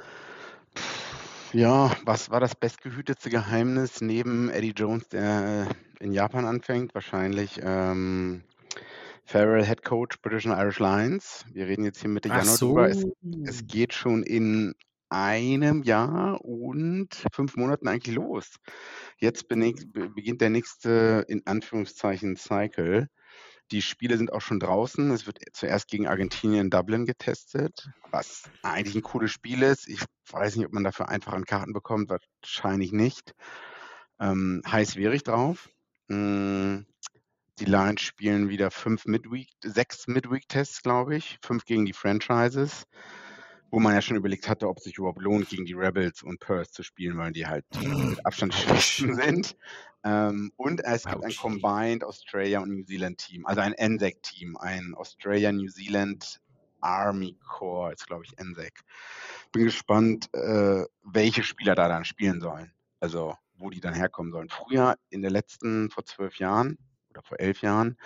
Ja, 1.53 1.91
was 2.05 2.29
war 2.29 2.39
das 2.39 2.55
bestgehütetste 2.55 3.29
Geheimnis 3.29 3.99
neben 3.99 4.49
Eddie 4.49 4.73
Jones, 4.75 5.09
der 5.09 5.67
äh, 5.99 6.03
in 6.03 6.13
Japan 6.13 6.45
anfängt? 6.45 6.93
Wahrscheinlich 6.93 7.59
ähm, 7.61 8.43
Farrell 9.25 9.65
Head 9.65 9.83
Coach 9.83 10.21
British 10.21 10.45
and 10.45 10.57
Irish 10.57 10.79
Lions. 10.79 11.45
Wir 11.51 11.67
reden 11.67 11.83
jetzt 11.83 11.99
hier 11.99 12.09
Mitte 12.09 12.29
Ach 12.31 12.37
Januar 12.37 12.55
so. 12.55 12.67
drüber. 12.67 12.89
Es, 12.89 13.05
es 13.43 13.67
geht 13.67 13.93
schon 13.93 14.23
in 14.23 14.73
einem 15.09 15.83
Jahr 15.83 16.43
und 16.43 17.09
fünf 17.33 17.57
Monaten 17.57 17.87
eigentlich 17.89 18.15
los. 18.15 18.55
Jetzt 19.17 19.49
beginnt 19.49 20.41
der 20.41 20.49
nächste, 20.49 21.25
in 21.27 21.41
Anführungszeichen, 21.45 22.37
Cycle. 22.37 23.07
Die 23.71 23.81
Spiele 23.81 24.17
sind 24.17 24.33
auch 24.33 24.41
schon 24.41 24.59
draußen. 24.59 25.11
Es 25.11 25.25
wird 25.25 25.39
zuerst 25.53 25.87
gegen 25.87 26.07
Argentinien 26.07 26.65
in 26.65 26.69
Dublin 26.69 27.05
getestet, 27.05 27.89
was 28.11 28.43
eigentlich 28.63 28.95
ein 28.95 29.01
cooles 29.01 29.31
Spiel 29.31 29.63
ist. 29.63 29.87
Ich 29.87 30.03
weiß 30.29 30.57
nicht, 30.57 30.65
ob 30.65 30.73
man 30.73 30.83
dafür 30.83 31.07
einfach 31.07 31.33
an 31.33 31.45
Karten 31.45 31.71
bekommt, 31.71 32.09
wahrscheinlich 32.09 32.91
nicht. 32.91 33.33
Ähm, 34.19 34.61
heiß 34.67 34.97
wäre 34.97 35.15
ich 35.15 35.23
drauf. 35.23 35.69
Mm, 36.09 36.79
die 37.59 37.65
Lions 37.65 38.01
spielen 38.01 38.49
wieder 38.49 38.71
fünf 38.71 39.05
Midweek, 39.05 39.49
sechs 39.63 40.07
Midweek-Tests, 40.07 40.81
glaube 40.81 41.15
ich, 41.15 41.37
fünf 41.41 41.63
gegen 41.65 41.85
die 41.85 41.93
Franchises, 41.93 42.83
wo 43.69 43.79
man 43.79 43.93
ja 43.93 44.01
schon 44.01 44.17
überlegt 44.17 44.49
hatte, 44.49 44.67
ob 44.67 44.79
es 44.79 44.83
sich 44.83 44.97
überhaupt 44.97 45.21
lohnt, 45.21 45.47
gegen 45.47 45.65
die 45.65 45.73
Rebels 45.73 46.23
und 46.23 46.39
Perth 46.39 46.73
zu 46.73 46.83
spielen, 46.83 47.17
weil 47.17 47.31
die 47.31 47.47
halt 47.47 47.65
mit 47.81 48.25
Abstand 48.25 48.53
die 48.53 48.57
schwächsten 48.57 49.15
sind. 49.15 49.55
Ähm, 50.03 50.51
und 50.55 50.83
es 50.83 51.05
gibt 51.05 51.23
ein 51.23 51.35
Combined 51.35 52.03
Australia 52.03 52.59
und 52.59 52.71
New 52.71 52.83
Zealand 52.83 53.19
Team, 53.19 53.45
also 53.45 53.61
ein 53.61 53.73
NSEC-Team, 53.73 54.57
ein 54.57 54.95
Australia 54.95 55.51
New 55.51 55.69
Zealand 55.69 56.41
Army 56.79 57.37
Corps, 57.47 57.91
ist 57.91 58.07
glaube 58.07 58.23
ich 58.25 58.43
NSEC. 58.43 58.79
Bin 59.51 59.65
gespannt, 59.65 60.33
äh, 60.33 60.85
welche 61.03 61.43
Spieler 61.43 61.75
da 61.75 61.87
dann 61.87 62.05
spielen 62.05 62.41
sollen. 62.41 62.73
Also 62.99 63.35
wo 63.61 63.69
die 63.69 63.79
dann 63.79 63.93
herkommen 63.93 64.31
sollen. 64.31 64.49
Früher, 64.49 64.97
in 65.09 65.21
der 65.21 65.31
letzten, 65.31 65.89
vor 65.91 66.03
zwölf 66.03 66.37
Jahren, 66.37 66.77
oder 67.11 67.21
vor 67.21 67.39
elf 67.39 67.61
Jahren, 67.61 67.97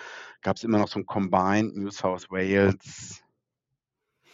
gab 0.42 0.56
es 0.56 0.64
immer 0.64 0.78
noch 0.78 0.88
so 0.88 1.00
ein 1.00 1.06
Combined 1.06 1.76
New 1.76 1.90
South 1.90 2.30
Wales 2.30 3.22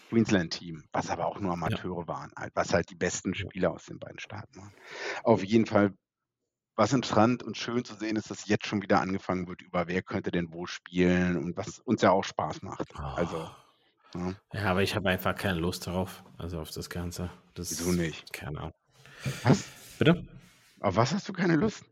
Queensland-Team, 0.08 0.84
was 0.92 1.08
aber 1.08 1.26
auch 1.26 1.40
nur 1.40 1.52
Amateure 1.52 2.02
ja. 2.02 2.08
waren, 2.08 2.32
halt, 2.36 2.52
was 2.54 2.74
halt 2.74 2.90
die 2.90 2.94
besten 2.94 3.34
Spieler 3.34 3.70
aus 3.70 3.86
den 3.86 3.98
beiden 3.98 4.18
Staaten 4.18 4.56
waren. 4.56 4.74
Auf 5.22 5.42
jeden 5.42 5.64
Fall, 5.64 5.94
was 6.76 6.92
interessant 6.92 7.42
und 7.42 7.56
schön 7.56 7.84
zu 7.84 7.94
sehen 7.94 8.16
ist, 8.16 8.30
dass 8.30 8.48
jetzt 8.48 8.66
schon 8.66 8.82
wieder 8.82 9.00
angefangen 9.00 9.46
wird, 9.46 9.62
über 9.62 9.88
wer 9.88 10.02
könnte 10.02 10.30
denn 10.30 10.52
wo 10.52 10.66
spielen 10.66 11.36
und 11.36 11.56
was 11.56 11.78
uns 11.80 12.02
ja 12.02 12.10
auch 12.10 12.24
Spaß 12.24 12.62
macht. 12.62 12.92
Oh. 12.98 13.02
Also. 13.02 13.50
Ja. 14.14 14.34
ja, 14.52 14.64
aber 14.70 14.82
ich 14.82 14.94
habe 14.94 15.08
einfach 15.08 15.34
keine 15.34 15.58
Lust 15.58 15.86
darauf, 15.86 16.22
also 16.36 16.60
auf 16.60 16.70
das 16.70 16.90
Ganze. 16.90 17.30
Das 17.54 17.70
Wieso 17.70 17.92
nicht? 17.92 18.30
Keine 18.32 18.58
Ahnung. 18.58 18.74
Was? 19.42 19.64
Bitte? 19.98 20.26
Auf 20.80 20.96
was 20.96 21.14
hast 21.14 21.28
du 21.28 21.32
keine 21.32 21.56
Lust? 21.56 21.84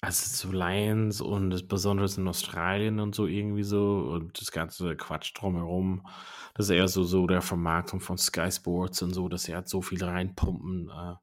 Also 0.00 0.34
zu 0.34 0.50
Lions 0.50 1.20
und 1.20 1.68
besonders 1.68 2.18
in 2.18 2.26
Australien 2.26 2.98
und 2.98 3.14
so 3.14 3.26
irgendwie 3.26 3.62
so 3.62 4.10
und 4.12 4.40
das 4.40 4.50
ganze 4.50 4.96
Quatsch 4.96 5.32
drumherum. 5.32 6.04
Das 6.54 6.66
ist 6.66 6.74
eher 6.74 6.88
so, 6.88 7.04
so 7.04 7.28
der 7.28 7.40
Vermarktung 7.40 8.00
von 8.00 8.18
Sky 8.18 8.50
Sports 8.50 9.00
und 9.02 9.14
so, 9.14 9.28
dass 9.28 9.44
sie 9.44 9.54
halt 9.54 9.68
so 9.68 9.80
viel 9.80 10.02
reinpumpen, 10.02 10.90
äh, 10.90 11.14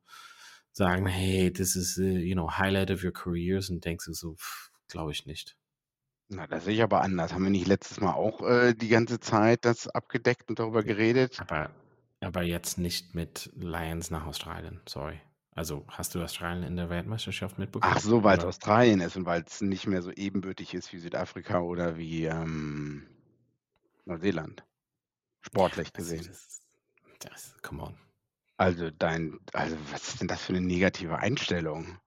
sagen, 0.80 1.06
hey, 1.06 1.52
this 1.52 1.76
is, 1.76 1.98
uh, 1.98 2.02
you 2.02 2.34
know, 2.34 2.50
highlight 2.50 2.90
of 2.90 3.04
your 3.04 3.12
careers 3.12 3.70
und 3.70 3.86
denkst 3.86 4.06
du 4.06 4.14
so, 4.14 4.36
glaube 4.88 5.12
ich 5.12 5.26
nicht. 5.28 5.56
Na, 6.30 6.48
das 6.48 6.66
sehe 6.66 6.76
ich 6.76 6.84
aber 6.84 7.02
anders. 7.02 7.34
Haben 7.34 7.44
wir 7.44 7.50
nicht 7.52 7.68
letztes 7.68 8.00
Mal 8.00 8.14
auch 8.14 8.42
äh, 8.42 8.74
die 8.74 8.88
ganze 8.88 9.20
Zeit 9.20 9.66
das 9.66 9.88
abgedeckt 9.88 10.50
und 10.50 10.60
darüber 10.60 10.84
geredet? 10.84 11.40
Aber, 11.42 11.70
aber 12.22 12.44
jetzt 12.44 12.78
nicht 12.78 13.14
mit 13.14 13.52
Lions 13.56 14.10
nach 14.10 14.26
Australien, 14.26 14.80
sorry. 14.88 15.20
Also 15.52 15.84
hast 15.90 16.16
du 16.16 16.24
Australien 16.24 16.64
in 16.64 16.78
der 16.78 16.90
Weltmeisterschaft 16.90 17.60
mitbekommen? 17.60 17.94
Ach 17.94 18.00
so, 18.00 18.24
weil 18.24 18.38
es 18.38 18.46
Australien 18.46 19.02
ist 19.02 19.18
und 19.18 19.26
weil 19.26 19.44
es 19.46 19.60
nicht 19.62 19.88
mehr 19.88 20.02
so 20.02 20.12
ebenbürtig 20.12 20.74
ist 20.74 20.94
wie 20.94 21.00
Südafrika 21.00 21.60
oder 21.60 21.98
wie 21.98 22.26
ähm, 22.26 23.08
Neuseeland. 24.06 24.64
Sportlich 25.42 25.90
also 25.94 25.98
gesehen. 25.98 26.26
Das, 26.28 26.62
das, 27.20 27.56
come 27.62 27.84
on. 27.84 28.09
Also 28.60 28.90
dein, 28.90 29.40
also 29.54 29.78
was 29.90 30.10
ist 30.10 30.20
denn 30.20 30.28
das 30.28 30.42
für 30.42 30.52
eine 30.52 30.60
negative 30.60 31.18
Einstellung? 31.18 31.98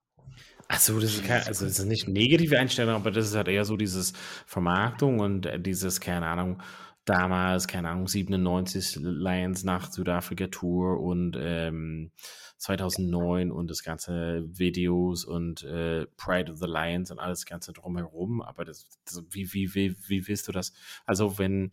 Achso, 0.67 0.99
das 0.99 1.15
ist, 1.15 1.25
kein, 1.25 1.41
also 1.47 1.65
das 1.65 1.79
ist 1.79 1.85
nicht 1.85 2.07
negative 2.07 2.59
Einstellung, 2.59 2.93
aber 2.93 3.09
das 3.09 3.25
ist 3.25 3.35
halt 3.35 3.47
eher 3.47 3.65
so 3.65 3.75
dieses 3.75 4.13
Vermarktung 4.45 5.19
und 5.19 5.47
äh, 5.47 5.59
dieses, 5.59 5.99
keine 5.99 6.27
Ahnung, 6.27 6.61
damals, 7.05 7.67
keine 7.67 7.89
Ahnung, 7.89 8.07
97 8.07 8.97
Lions 9.01 9.63
nach 9.63 9.91
Südafrika 9.91 10.45
Tour 10.45 10.99
und 10.99 11.35
ähm, 11.39 12.11
2009 12.57 13.51
und 13.51 13.71
das 13.71 13.81
ganze 13.81 14.43
Videos 14.45 15.25
und 15.25 15.63
äh, 15.63 16.05
Pride 16.17 16.51
of 16.51 16.59
the 16.59 16.67
Lions 16.67 17.09
und 17.09 17.17
alles 17.17 17.47
Ganze 17.47 17.73
drumherum. 17.73 18.43
Aber 18.43 18.63
das, 18.63 18.87
das, 19.05 19.23
wie, 19.31 19.51
wie, 19.53 19.73
wie, 19.73 19.95
wie 20.07 20.27
willst 20.27 20.47
du 20.47 20.51
das? 20.51 20.71
Also, 21.07 21.39
wenn, 21.39 21.71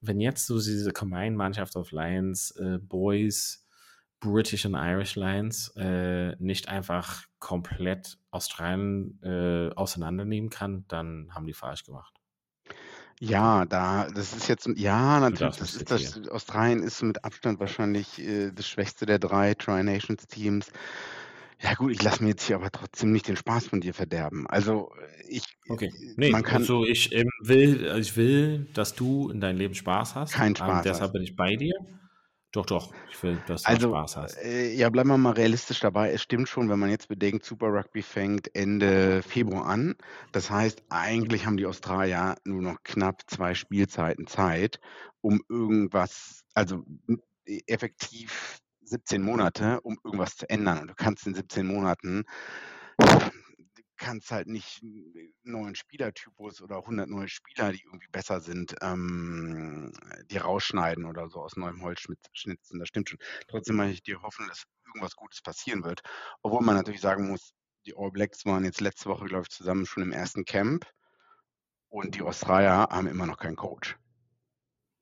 wenn 0.00 0.20
jetzt 0.20 0.46
so 0.46 0.54
diese 0.58 0.92
Combined-Mannschaft 0.92 1.74
of 1.74 1.90
Lions, 1.90 2.52
äh, 2.52 2.78
Boys, 2.78 3.66
British 4.20 4.66
und 4.66 4.74
Irish 4.74 5.16
Lions 5.16 5.72
äh, 5.76 6.36
nicht 6.36 6.68
einfach 6.68 7.24
komplett 7.38 8.18
Australien 8.30 9.18
äh, 9.22 9.70
auseinandernehmen 9.74 10.50
kann, 10.50 10.84
dann 10.88 11.34
haben 11.34 11.46
die 11.46 11.54
falsch 11.54 11.84
gemacht. 11.84 12.14
Ja, 13.22 13.66
da 13.66 14.08
das 14.10 14.34
ist 14.34 14.48
jetzt 14.48 14.66
ja, 14.76 15.20
natürlich, 15.20 15.56
das 15.56 15.74
ist 15.74 15.90
das 15.90 16.18
Australien 16.30 16.82
ist 16.82 17.02
mit 17.02 17.22
Abstand 17.22 17.60
wahrscheinlich, 17.60 18.18
äh, 18.18 18.50
das 18.50 18.66
schwächste 18.66 19.04
der 19.04 19.18
drei 19.18 19.52
Tri-Nations-Teams. 19.54 20.72
Ja 21.62 21.74
gut, 21.74 21.92
ich 21.92 22.02
lasse 22.02 22.22
mir 22.22 22.30
jetzt 22.30 22.46
hier 22.46 22.56
aber 22.56 22.70
trotzdem 22.70 23.12
nicht 23.12 23.28
den 23.28 23.36
Spaß 23.36 23.66
von 23.66 23.82
dir 23.82 23.92
verderben. 23.92 24.46
Also, 24.46 24.90
ich 25.28 25.44
Okay. 25.68 25.92
Nee, 26.16 26.30
man 26.30 26.42
kann 26.42 26.62
also 26.62 26.84
ich 26.86 27.12
ähm, 27.12 27.28
will 27.42 27.94
ich 27.98 28.16
will, 28.16 28.66
dass 28.72 28.94
du 28.94 29.28
in 29.28 29.40
deinem 29.40 29.58
Leben 29.58 29.74
Spaß 29.74 30.14
hast. 30.14 30.32
Keinen 30.32 30.56
Ähm, 30.56 30.56
Spaß 30.56 30.76
hast. 30.78 30.84
deshalb 30.86 31.12
bin 31.12 31.22
ich 31.22 31.36
bei 31.36 31.56
dir. 31.56 31.74
Doch, 32.52 32.66
doch, 32.66 32.92
ich 33.08 33.22
will, 33.22 33.38
dass 33.46 33.62
du 33.62 33.68
Also, 33.68 33.88
Spaß 33.90 34.16
hast. 34.16 34.36
äh, 34.38 34.72
ja, 34.72 34.90
bleiben 34.90 35.08
wir 35.08 35.18
mal 35.18 35.32
realistisch 35.32 35.78
dabei. 35.80 36.10
Es 36.12 36.22
stimmt 36.22 36.48
schon, 36.48 36.68
wenn 36.68 36.80
man 36.80 36.90
jetzt 36.90 37.06
bedenkt, 37.08 37.44
Super 37.44 37.68
Rugby 37.68 38.02
fängt 38.02 38.52
Ende 38.56 39.22
Februar 39.22 39.66
an. 39.66 39.94
Das 40.32 40.50
heißt, 40.50 40.82
eigentlich 40.88 41.46
haben 41.46 41.56
die 41.56 41.66
Australier 41.66 42.34
nur 42.44 42.60
noch 42.62 42.82
knapp 42.82 43.22
zwei 43.28 43.54
Spielzeiten 43.54 44.26
Zeit, 44.26 44.80
um 45.20 45.42
irgendwas, 45.48 46.42
also 46.54 46.84
effektiv 47.66 48.58
17 48.82 49.22
Monate, 49.22 49.80
um 49.82 49.98
irgendwas 50.02 50.36
zu 50.36 50.50
ändern. 50.50 50.80
Und 50.80 50.88
du 50.88 50.94
kannst 50.96 51.26
in 51.28 51.34
17 51.34 51.66
Monaten 51.66 52.24
kannst 54.00 54.32
halt 54.32 54.48
nicht 54.48 54.82
einen 54.82 55.32
neuen 55.42 55.74
Spielertypus 55.76 56.62
oder 56.62 56.78
100 56.78 57.08
neue 57.08 57.28
Spieler, 57.28 57.70
die 57.70 57.82
irgendwie 57.84 58.08
besser 58.10 58.40
sind, 58.40 58.74
ähm, 58.80 59.92
die 60.30 60.38
rausschneiden 60.38 61.04
oder 61.04 61.28
so 61.28 61.42
aus 61.42 61.56
neuem 61.56 61.82
Holz 61.82 62.00
schnitzen. 62.32 62.78
Das 62.78 62.88
stimmt 62.88 63.10
schon. 63.10 63.18
Trotzdem 63.46 63.76
mache 63.76 63.90
ich 63.90 64.02
dir 64.02 64.22
hoffen, 64.22 64.48
dass 64.48 64.64
irgendwas 64.86 65.14
Gutes 65.14 65.42
passieren 65.42 65.84
wird. 65.84 66.00
Obwohl 66.42 66.62
man 66.62 66.76
natürlich 66.76 67.00
sagen 67.02 67.28
muss, 67.28 67.52
die 67.86 67.94
All 67.96 68.10
Blacks 68.10 68.44
waren 68.46 68.64
jetzt 68.64 68.80
letzte 68.80 69.08
Woche, 69.08 69.26
glaube 69.26 69.44
ich, 69.44 69.50
zusammen 69.50 69.86
schon 69.86 70.02
im 70.02 70.12
ersten 70.12 70.44
Camp 70.44 70.86
und 71.88 72.14
die 72.14 72.22
Australier 72.22 72.88
haben 72.90 73.06
immer 73.06 73.26
noch 73.26 73.38
keinen 73.38 73.56
Coach. 73.56 73.96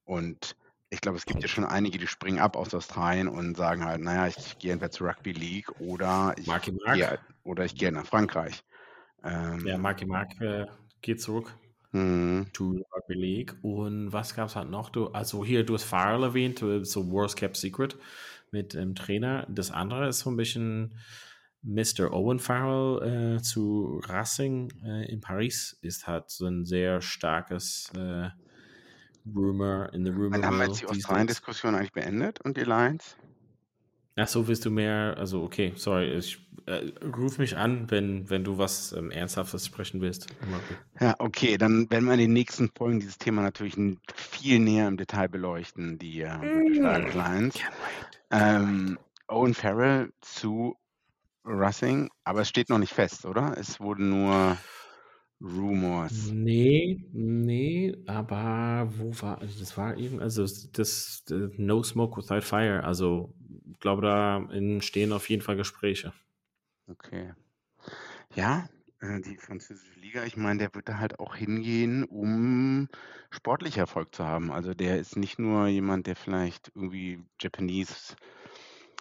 Und 0.04 0.56
ich 0.90 1.00
glaube, 1.00 1.18
es 1.18 1.26
gibt 1.26 1.42
ja 1.42 1.48
schon 1.48 1.64
einige, 1.64 1.98
die 1.98 2.06
springen 2.06 2.38
ab 2.38 2.56
aus 2.56 2.74
Australien 2.74 3.28
und 3.28 3.56
sagen 3.56 3.84
halt, 3.84 4.00
naja, 4.00 4.26
ich 4.26 4.58
gehe 4.58 4.72
entweder 4.72 4.90
zur 4.90 5.08
Rugby 5.08 5.32
League 5.32 5.70
oder 5.80 6.34
ich, 6.38 6.46
gehe, 6.62 7.18
oder 7.44 7.64
ich 7.64 7.74
gehe 7.74 7.92
nach 7.92 8.06
Frankreich. 8.06 8.64
Ähm, 9.24 9.66
ja, 9.66 9.78
Marky 9.78 10.06
Mark 10.06 10.40
äh, 10.40 10.66
geht 11.00 11.20
zurück 11.20 11.54
mhm. 11.92 12.46
to 12.52 12.84
Rugby 12.94 13.14
League. 13.14 13.56
Und 13.62 14.12
was 14.12 14.34
gab 14.34 14.48
es 14.48 14.56
halt 14.56 14.70
noch? 14.70 14.90
Du, 14.90 15.08
also 15.08 15.44
hier, 15.44 15.64
du 15.64 15.74
hast 15.74 15.84
Farrell 15.84 16.22
erwähnt, 16.22 16.62
äh, 16.62 16.84
so 16.84 17.10
Worst 17.10 17.36
Kept 17.36 17.56
Secret 17.56 17.96
mit 18.50 18.74
dem 18.74 18.94
Trainer. 18.94 19.46
Das 19.48 19.70
andere 19.70 20.08
ist 20.08 20.20
so 20.20 20.30
ein 20.30 20.36
bisschen 20.36 20.94
Mr. 21.62 22.12
Owen 22.12 22.38
Farrell 22.38 23.36
äh, 23.36 23.42
zu 23.42 24.00
Racing 24.04 24.72
äh, 24.84 25.10
in 25.10 25.20
Paris 25.20 25.76
ist 25.82 26.06
halt 26.06 26.30
so 26.30 26.46
ein 26.46 26.64
sehr 26.64 27.00
starkes 27.00 27.90
äh, 27.96 28.30
Rumor 29.34 29.92
in 29.92 30.04
the 30.04 30.10
Rumor. 30.10 30.38
Und 30.38 30.46
haben 30.46 30.58
wir 30.58 30.66
jetzt 30.66 30.80
die 30.80 30.86
Australien-Diskussion 30.86 31.74
eigentlich 31.74 31.92
beendet 31.92 32.40
und 32.40 32.56
die 32.56 32.62
Lines? 32.62 33.17
Ach 34.20 34.28
so, 34.28 34.48
willst 34.48 34.64
du 34.64 34.70
mehr? 34.70 35.14
Also, 35.16 35.42
okay, 35.42 35.72
sorry. 35.76 36.12
Ich 36.16 36.38
äh, 36.66 36.90
ruf 37.16 37.38
mich 37.38 37.56
an, 37.56 37.90
wenn, 37.90 38.28
wenn 38.28 38.42
du 38.42 38.58
was 38.58 38.92
ähm, 38.92 39.10
Ernsthaftes 39.10 39.64
sprechen 39.64 40.00
willst. 40.00 40.26
Ja, 41.00 41.14
okay, 41.18 41.56
dann 41.56 41.88
werden 41.90 42.06
wir 42.06 42.14
in 42.14 42.20
den 42.20 42.32
nächsten 42.32 42.68
Folgen 42.76 43.00
dieses 43.00 43.18
Thema 43.18 43.42
natürlich 43.42 43.76
viel 44.14 44.58
näher 44.58 44.88
im 44.88 44.96
Detail 44.96 45.28
beleuchten, 45.28 45.98
die 45.98 46.22
äh, 46.22 46.36
mm. 46.36 47.14
Lines. 47.14 47.54
Ähm, 48.30 48.98
Owen 49.28 49.54
Farrell 49.54 50.10
zu 50.20 50.76
Russing, 51.44 52.10
aber 52.24 52.40
es 52.40 52.48
steht 52.48 52.68
noch 52.68 52.78
nicht 52.78 52.92
fest, 52.92 53.24
oder? 53.24 53.56
Es 53.56 53.78
wurde 53.80 54.02
nur 54.02 54.58
Rumors. 55.40 56.30
Nee, 56.32 57.06
nee, 57.12 57.94
aber 58.06 58.90
wo 58.96 59.12
war, 59.22 59.40
also 59.40 59.60
das 59.60 59.76
war 59.76 59.96
eben, 59.96 60.20
also 60.20 60.42
das, 60.42 60.70
das 60.72 61.24
No 61.56 61.82
Smoke 61.82 62.20
Without 62.20 62.40
Fire, 62.40 62.82
also 62.82 63.32
ich 63.70 63.78
glaube, 63.80 64.02
da 64.02 64.38
entstehen 64.50 65.12
auf 65.12 65.28
jeden 65.28 65.42
Fall 65.42 65.56
Gespräche. 65.56 66.12
Okay. 66.86 67.34
Ja, 68.34 68.68
äh, 69.00 69.20
die 69.20 69.36
französische 69.36 69.98
Liga, 70.00 70.24
ich 70.24 70.36
meine, 70.36 70.58
der 70.58 70.74
wird 70.74 70.88
da 70.88 70.98
halt 70.98 71.18
auch 71.20 71.34
hingehen, 71.34 72.04
um 72.04 72.88
sportlich 73.30 73.76
Erfolg 73.78 74.14
zu 74.14 74.24
haben. 74.24 74.50
Also 74.50 74.74
der 74.74 74.98
ist 74.98 75.16
nicht 75.16 75.38
nur 75.38 75.66
jemand, 75.68 76.06
der 76.06 76.16
vielleicht 76.16 76.72
irgendwie 76.74 77.24
Japanese 77.40 78.16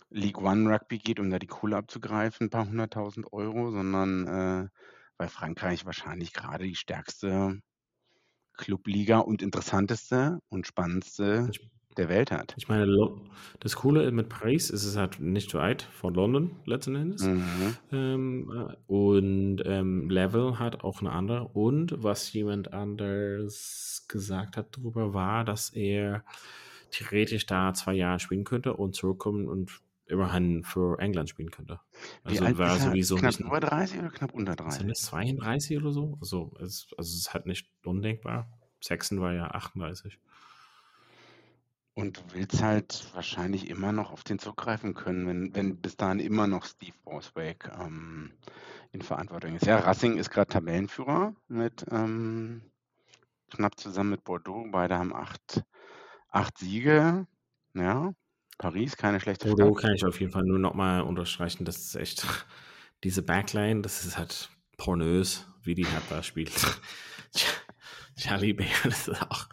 League 0.10 0.40
One 0.40 0.70
Rugby 0.74 1.00
geht, 1.00 1.20
um 1.20 1.30
da 1.30 1.40
die 1.40 1.48
Kohle 1.48 1.78
abzugreifen, 1.78 2.48
ein 2.48 2.50
paar 2.50 2.68
hunderttausend 2.68 3.32
Euro, 3.34 3.72
sondern 3.72 4.28
äh, 4.28 4.70
weil 5.18 5.28
Frankreich 5.30 5.86
wahrscheinlich 5.86 6.34
gerade 6.34 6.66
die 6.66 6.76
stärkste 6.76 7.60
Clubliga 8.54 9.20
und 9.20 9.42
interessanteste 9.42 10.40
und 10.50 10.68
spannendste 10.68 11.48
Ich, 11.52 11.70
der 11.98 12.10
Welt 12.10 12.32
hat. 12.32 12.54
ich 12.58 12.68
meine, 12.68 12.88
das 13.60 13.76
Coole 13.76 14.12
mit 14.12 14.30
Paris 14.30 14.70
ist, 14.70 14.84
es 14.84 14.90
ist 14.92 14.98
halt 14.98 15.20
nicht 15.20 15.54
weit 15.54 15.82
von 15.82 16.14
London 16.14 16.52
letzten 16.66 16.96
Endes. 16.96 17.24
Mhm. 17.24 17.78
Ähm, 17.92 18.52
äh, 18.70 18.76
und 18.92 19.62
ähm, 19.66 20.10
Level 20.10 20.60
hat 20.60 20.84
auch 20.84 21.02
eine 21.02 21.12
andere. 21.12 21.48
Und 21.50 22.02
was 22.04 22.32
jemand 22.34 22.74
anders 22.74 24.06
gesagt 24.08 24.58
hat 24.58 24.78
darüber 24.78 25.14
war, 25.14 25.44
dass 25.44 25.70
er 25.72 26.24
theoretisch 26.92 27.46
da 27.46 27.74
zwei 27.74 27.94
Jahre 27.94 28.20
spielen 28.20 28.44
könnte 28.44 28.74
und 28.76 28.96
zurückkommen 28.96 29.48
und 29.48 29.82
immerhin 30.06 30.64
für 30.64 31.00
England 31.00 31.30
spielen 31.30 31.52
könnte. 31.52 31.80
Wie 32.26 32.40
Also 32.40 32.46
alt 32.46 32.58
war 32.58 32.76
ist 32.76 32.80
er? 32.80 32.92
sowieso 32.92 33.16
Knapp 33.16 33.40
über 33.40 33.60
30 33.60 34.00
oder 34.00 34.10
knapp 34.10 34.34
unter 34.34 34.56
sind 34.68 34.90
30? 34.90 34.92
es 34.92 35.02
32 35.02 35.78
oder 35.78 35.92
so? 35.92 36.18
Also 36.22 36.54
es, 36.62 36.88
also 36.98 37.10
es 37.10 37.16
ist 37.16 37.34
halt 37.34 37.46
nicht 37.46 37.68
undenkbar. 37.84 38.50
Sexton 38.82 39.20
war 39.20 39.34
ja 39.34 39.48
38. 39.52 40.18
Und 41.98 42.18
du 42.18 42.22
willst 42.36 42.62
halt 42.62 43.08
wahrscheinlich 43.16 43.68
immer 43.72 43.92
noch 43.92 44.12
auf 44.12 44.24
den 44.24 44.38
zugreifen 44.38 44.94
können, 44.94 45.26
wenn, 45.26 45.56
wenn 45.56 45.78
bis 45.78 45.98
dahin 45.98 46.20
immer 46.20 46.46
noch 46.46 46.64
Steve 46.64 46.96
Borsweg 47.04 47.72
ähm, 47.82 48.30
in 48.92 49.02
Verantwortung 49.02 49.56
ist. 49.56 49.66
Ja, 49.66 49.80
Racing 49.80 50.18
ist 50.18 50.30
gerade 50.30 50.48
Tabellenführer 50.48 51.34
mit 51.48 51.88
ähm, 51.90 52.62
knapp 53.50 53.80
zusammen 53.80 54.12
mit 54.12 54.24
Bordeaux. 54.24 54.68
Beide 54.72 54.96
haben 54.96 55.12
acht, 55.12 55.64
acht 56.30 56.60
Siege. 56.60 57.26
Ja, 57.74 58.14
Paris, 58.60 58.96
keine 58.96 59.20
schlechte 59.20 59.48
Bordeaux 59.48 59.76
Stadt. 59.80 59.82
kann 59.82 59.96
ich 59.96 60.06
auf 60.06 60.20
jeden 60.20 60.32
Fall 60.32 60.44
nur 60.44 60.60
nochmal 60.60 61.02
unterstreichen, 61.02 61.66
das 61.66 61.78
ist 61.78 61.96
echt, 61.96 62.28
diese 63.04 63.24
Backline, 63.24 63.82
das 63.82 64.06
ist 64.06 64.20
halt 64.20 64.52
pornös, 64.78 65.48
wie 65.64 65.74
die 65.74 65.88
da 66.12 66.22
spielt. 66.22 66.54
Charlie 68.16 68.54
Bär, 68.54 68.68
das 68.84 69.08
ist 69.08 69.20
auch, 69.20 69.48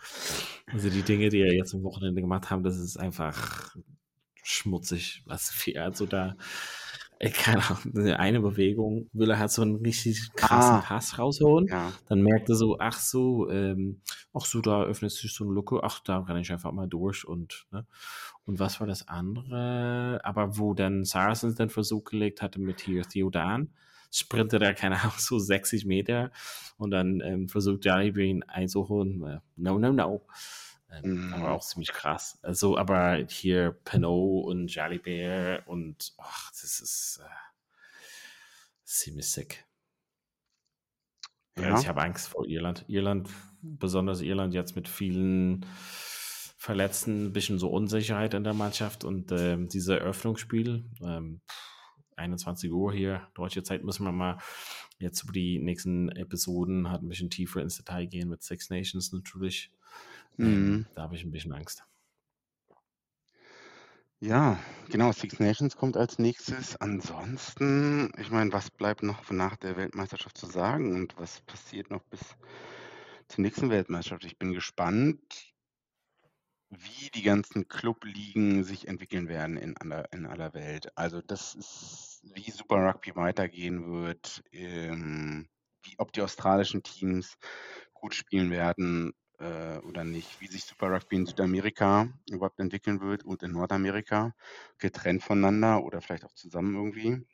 also 0.66 0.90
die 0.90 1.02
Dinge, 1.02 1.28
die 1.28 1.40
er 1.40 1.54
jetzt 1.54 1.74
am 1.74 1.82
Wochenende 1.82 2.20
gemacht 2.20 2.50
haben, 2.50 2.62
das 2.62 2.76
ist 2.78 2.96
einfach 2.96 3.74
schmutzig, 4.42 5.22
was 5.26 5.50
viel, 5.50 5.78
also 5.78 6.06
da, 6.06 6.36
ey, 7.18 7.30
keine 7.30 7.62
Ahnung, 7.62 8.14
eine 8.16 8.40
Bewegung 8.40 9.08
will 9.12 9.30
er 9.30 9.38
halt 9.38 9.50
so 9.50 9.62
einen 9.62 9.76
richtig 9.76 10.32
krassen 10.34 10.76
Ah, 10.76 10.80
Pass 10.80 11.18
rausholen, 11.18 11.68
ja. 11.68 11.92
dann 12.08 12.22
merkt 12.22 12.48
er 12.48 12.56
so, 12.56 12.78
ach 12.78 12.98
so, 12.98 13.48
ähm, 13.50 14.02
ach 14.32 14.44
so, 14.44 14.60
da 14.60 14.82
öffnet 14.84 15.12
sich 15.12 15.32
so 15.32 15.44
eine 15.44 15.54
Lücke, 15.54 15.80
ach, 15.82 16.00
da 16.00 16.18
renne 16.18 16.40
ich 16.40 16.52
einfach 16.52 16.72
mal 16.72 16.88
durch 16.88 17.26
und, 17.26 17.66
ne? 17.70 17.86
Und 18.46 18.58
was 18.58 18.78
war 18.80 18.86
das 18.86 19.08
andere? 19.08 20.20
Aber 20.22 20.58
wo 20.58 20.74
dann 20.74 21.04
Saracens 21.04 21.54
den 21.54 21.70
Versuch 21.70 22.04
gelegt 22.04 22.42
hatte 22.42 22.60
mit 22.60 22.82
hier 22.82 23.02
Theodan, 23.04 23.70
sprintet 24.18 24.62
er, 24.62 24.74
keine 24.74 25.00
Ahnung, 25.00 25.14
so 25.18 25.38
60 25.38 25.84
Meter 25.86 26.30
und 26.76 26.90
dann 26.90 27.20
ähm, 27.20 27.48
versucht 27.48 27.84
Jaribe 27.84 28.22
ihn 28.24 28.42
einzuholen. 28.44 29.22
Äh, 29.24 29.40
no, 29.56 29.78
no, 29.78 29.92
no. 29.92 30.26
Ähm, 30.90 31.32
aber 31.34 31.48
Mhm. 31.48 31.52
auch 31.54 31.64
ziemlich 31.64 31.92
krass. 31.92 32.38
Also, 32.42 32.76
aber 32.78 33.16
hier 33.28 33.72
Pinot 33.84 34.44
und 34.46 34.74
Jalibert 34.74 35.66
und 35.66 36.12
ach, 36.18 36.50
das 36.50 36.80
ist 36.80 37.20
äh, 37.24 37.28
ziemlich 38.84 39.30
sick. 39.30 39.64
Ja. 41.58 41.78
ich 41.78 41.86
habe 41.88 42.02
Angst 42.02 42.28
vor 42.28 42.46
Irland. 42.46 42.84
Irland, 42.88 43.28
besonders 43.62 44.20
Irland 44.20 44.54
jetzt 44.54 44.74
mit 44.76 44.88
vielen 44.88 45.64
Verletzten, 46.56 47.26
ein 47.26 47.32
bisschen 47.32 47.58
so 47.58 47.68
Unsicherheit 47.68 48.34
in 48.34 48.42
der 48.44 48.54
Mannschaft 48.54 49.04
und 49.04 49.30
ähm, 49.32 49.68
dieser 49.68 49.98
Eröffnungsspiel, 50.00 50.84
ähm, 51.02 51.40
21 52.18 52.72
Uhr 52.72 52.92
hier, 52.92 53.28
deutsche 53.34 53.62
Zeit, 53.62 53.84
müssen 53.84 54.04
wir 54.04 54.12
mal 54.12 54.38
jetzt 54.98 55.22
über 55.24 55.32
die 55.32 55.58
nächsten 55.58 56.08
Episoden 56.10 56.90
halt 56.90 57.02
ein 57.02 57.08
bisschen 57.08 57.30
tiefer 57.30 57.62
ins 57.62 57.76
Detail 57.76 58.06
gehen 58.06 58.28
mit 58.28 58.42
Six 58.42 58.70
Nations 58.70 59.12
natürlich. 59.12 59.72
Ähm, 60.40 60.76
Mhm. 60.76 60.86
da 60.94 61.02
habe 61.02 61.16
ich 61.16 61.24
ein 61.24 61.32
bisschen 61.32 61.52
Angst. 61.52 61.84
Ja, 64.20 64.58
genau, 64.88 65.12
Six 65.12 65.38
Nations 65.38 65.76
kommt 65.76 65.96
als 65.96 66.18
nächstes. 66.18 66.76
Ansonsten, 66.76 68.10
ich 68.18 68.30
meine, 68.30 68.52
was 68.52 68.70
bleibt 68.70 69.02
noch 69.02 69.30
nach 69.30 69.56
der 69.56 69.76
Weltmeisterschaft 69.76 70.38
zu 70.38 70.46
sagen 70.46 70.94
und 70.94 71.16
was 71.18 71.42
passiert 71.42 71.90
noch 71.90 72.02
bis 72.04 72.20
zur 73.28 73.42
nächsten 73.42 73.70
Weltmeisterschaft? 73.70 74.24
Ich 74.24 74.38
bin 74.38 74.52
gespannt, 74.52 75.53
wie 76.78 77.10
die 77.10 77.22
ganzen 77.22 77.68
Clubligen 77.68 78.64
sich 78.64 78.88
entwickeln 78.88 79.28
werden 79.28 79.56
in 79.56 79.76
aller, 79.76 80.12
in 80.12 80.26
aller 80.26 80.54
Welt. 80.54 80.96
Also 80.96 81.20
das 81.22 81.54
ist, 81.54 82.20
wie 82.34 82.50
Super 82.50 82.76
Rugby 82.76 83.14
weitergehen 83.16 83.90
wird, 83.90 84.42
ähm, 84.52 85.48
wie, 85.82 85.94
ob 85.98 86.12
die 86.12 86.22
australischen 86.22 86.82
Teams 86.82 87.36
gut 87.92 88.14
spielen 88.14 88.50
werden 88.50 89.12
äh, 89.38 89.78
oder 89.78 90.04
nicht, 90.04 90.40
wie 90.40 90.46
sich 90.46 90.64
Super 90.64 90.90
Rugby 90.92 91.16
in 91.16 91.26
Südamerika 91.26 92.08
überhaupt 92.30 92.60
entwickeln 92.60 93.00
wird 93.00 93.24
und 93.24 93.42
in 93.42 93.52
Nordamerika, 93.52 94.34
getrennt 94.78 95.22
voneinander 95.22 95.82
oder 95.84 96.00
vielleicht 96.00 96.24
auch 96.24 96.34
zusammen 96.34 96.74
irgendwie. 96.74 97.26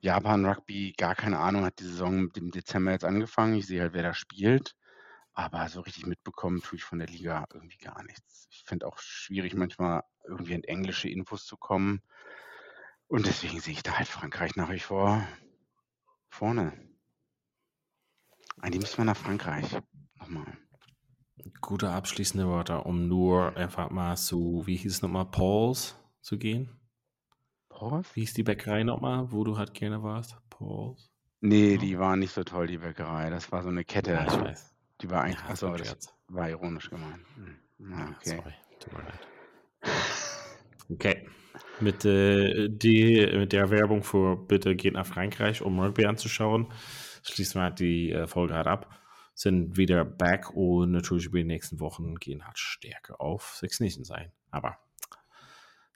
Japan 0.00 0.44
Rugby, 0.44 0.94
gar 0.96 1.14
keine 1.14 1.38
Ahnung, 1.38 1.64
hat 1.64 1.80
die 1.80 1.84
Saison 1.84 2.30
dem 2.32 2.50
Dezember 2.50 2.92
jetzt 2.92 3.04
angefangen. 3.04 3.54
Ich 3.56 3.66
sehe 3.66 3.80
halt, 3.80 3.94
wer 3.94 4.02
da 4.02 4.14
spielt. 4.14 4.76
Aber 5.38 5.68
so 5.68 5.82
richtig 5.82 6.04
mitbekommen 6.04 6.60
tue 6.62 6.78
ich 6.78 6.84
von 6.84 6.98
der 6.98 7.06
Liga 7.06 7.46
irgendwie 7.54 7.78
gar 7.78 8.02
nichts. 8.02 8.48
Ich 8.50 8.64
finde 8.64 8.88
auch 8.88 8.98
schwierig, 8.98 9.54
manchmal 9.54 10.02
irgendwie 10.26 10.56
an 10.56 10.64
englische 10.64 11.08
Infos 11.08 11.46
zu 11.46 11.56
kommen. 11.56 12.02
Und 13.06 13.24
deswegen 13.24 13.60
sehe 13.60 13.74
ich 13.74 13.84
da 13.84 13.96
halt 13.96 14.08
Frankreich 14.08 14.56
nach 14.56 14.68
wie 14.68 14.80
vor 14.80 15.24
vorne. 16.28 16.72
Eigentlich 18.60 18.80
müssen 18.80 18.98
wir 18.98 19.04
nach 19.04 19.16
Frankreich. 19.16 19.78
Nochmal. 20.18 20.58
Gute 21.60 21.90
abschließende 21.90 22.48
Worte, 22.48 22.80
um 22.80 23.06
nur 23.06 23.56
einfach 23.56 23.90
mal 23.90 24.16
zu, 24.16 24.64
wie 24.66 24.74
hieß 24.74 24.96
es 24.96 25.02
nochmal, 25.02 25.26
Pauls 25.26 25.94
zu 26.20 26.36
gehen. 26.36 26.80
Pause? 27.68 28.10
Wie 28.14 28.22
hieß 28.22 28.34
die 28.34 28.42
Bäckerei 28.42 28.82
nochmal, 28.82 29.30
wo 29.30 29.44
du 29.44 29.56
halt 29.56 29.72
gerne 29.72 30.02
warst? 30.02 30.36
Pauls? 30.50 31.12
Nee, 31.40 31.78
die 31.78 31.96
war 31.96 32.16
nicht 32.16 32.32
so 32.32 32.42
toll, 32.42 32.66
die 32.66 32.78
Bäckerei. 32.78 33.30
Das 33.30 33.52
war 33.52 33.62
so 33.62 33.68
eine 33.68 33.84
Kette. 33.84 34.10
Ja, 34.14 34.26
ich 34.26 34.40
weiß. 34.40 34.77
Die 35.00 35.10
war 35.10 35.22
eigentlich, 35.22 35.36
Ja, 35.40 35.42
das 35.42 35.50
achso, 35.52 35.70
war 35.70 35.78
das 35.78 35.86
Scherz. 35.88 36.14
war 36.28 36.48
ironisch 36.48 36.90
gemeint. 36.90 37.24
Hm. 37.36 37.56
Ja, 37.90 38.08
okay. 38.16 38.36
sorry. 38.36 38.54
Tut 38.80 38.92
mir 38.92 39.02
leid. 39.04 39.28
Okay. 40.90 41.28
Mit, 41.80 42.06
äh, 42.06 42.68
die, 42.70 43.26
mit 43.36 43.52
der 43.52 43.68
Werbung 43.68 44.02
für 44.02 44.36
bitte 44.36 44.74
geht 44.74 44.94
nach 44.94 45.06
Frankreich, 45.06 45.60
um 45.60 45.78
Rugby 45.78 46.06
anzuschauen, 46.06 46.72
schließen 47.22 47.60
wir 47.60 47.64
halt 47.64 47.78
die 47.78 48.10
äh, 48.10 48.26
Folge 48.26 48.54
halt 48.54 48.66
ab. 48.66 48.88
Sind 49.34 49.76
wieder 49.76 50.06
back 50.06 50.50
und 50.54 50.92
natürlich 50.92 51.26
über 51.26 51.36
die 51.36 51.44
nächsten 51.44 51.78
Wochen 51.78 52.14
gehen 52.16 52.46
halt 52.46 52.58
Stärke 52.58 53.20
auf 53.20 53.54
Six 53.56 53.80
Nations 53.80 54.08
sein. 54.08 54.32
Aber 54.50 54.78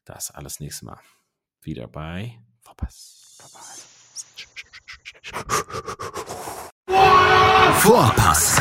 das 0.04 0.30
alles 0.30 0.60
nächstes 0.60 0.82
Mal. 0.82 1.00
Wieder 1.62 1.88
bei 1.88 2.38
Verpass. 2.60 3.38
Vorpass, 7.78 8.60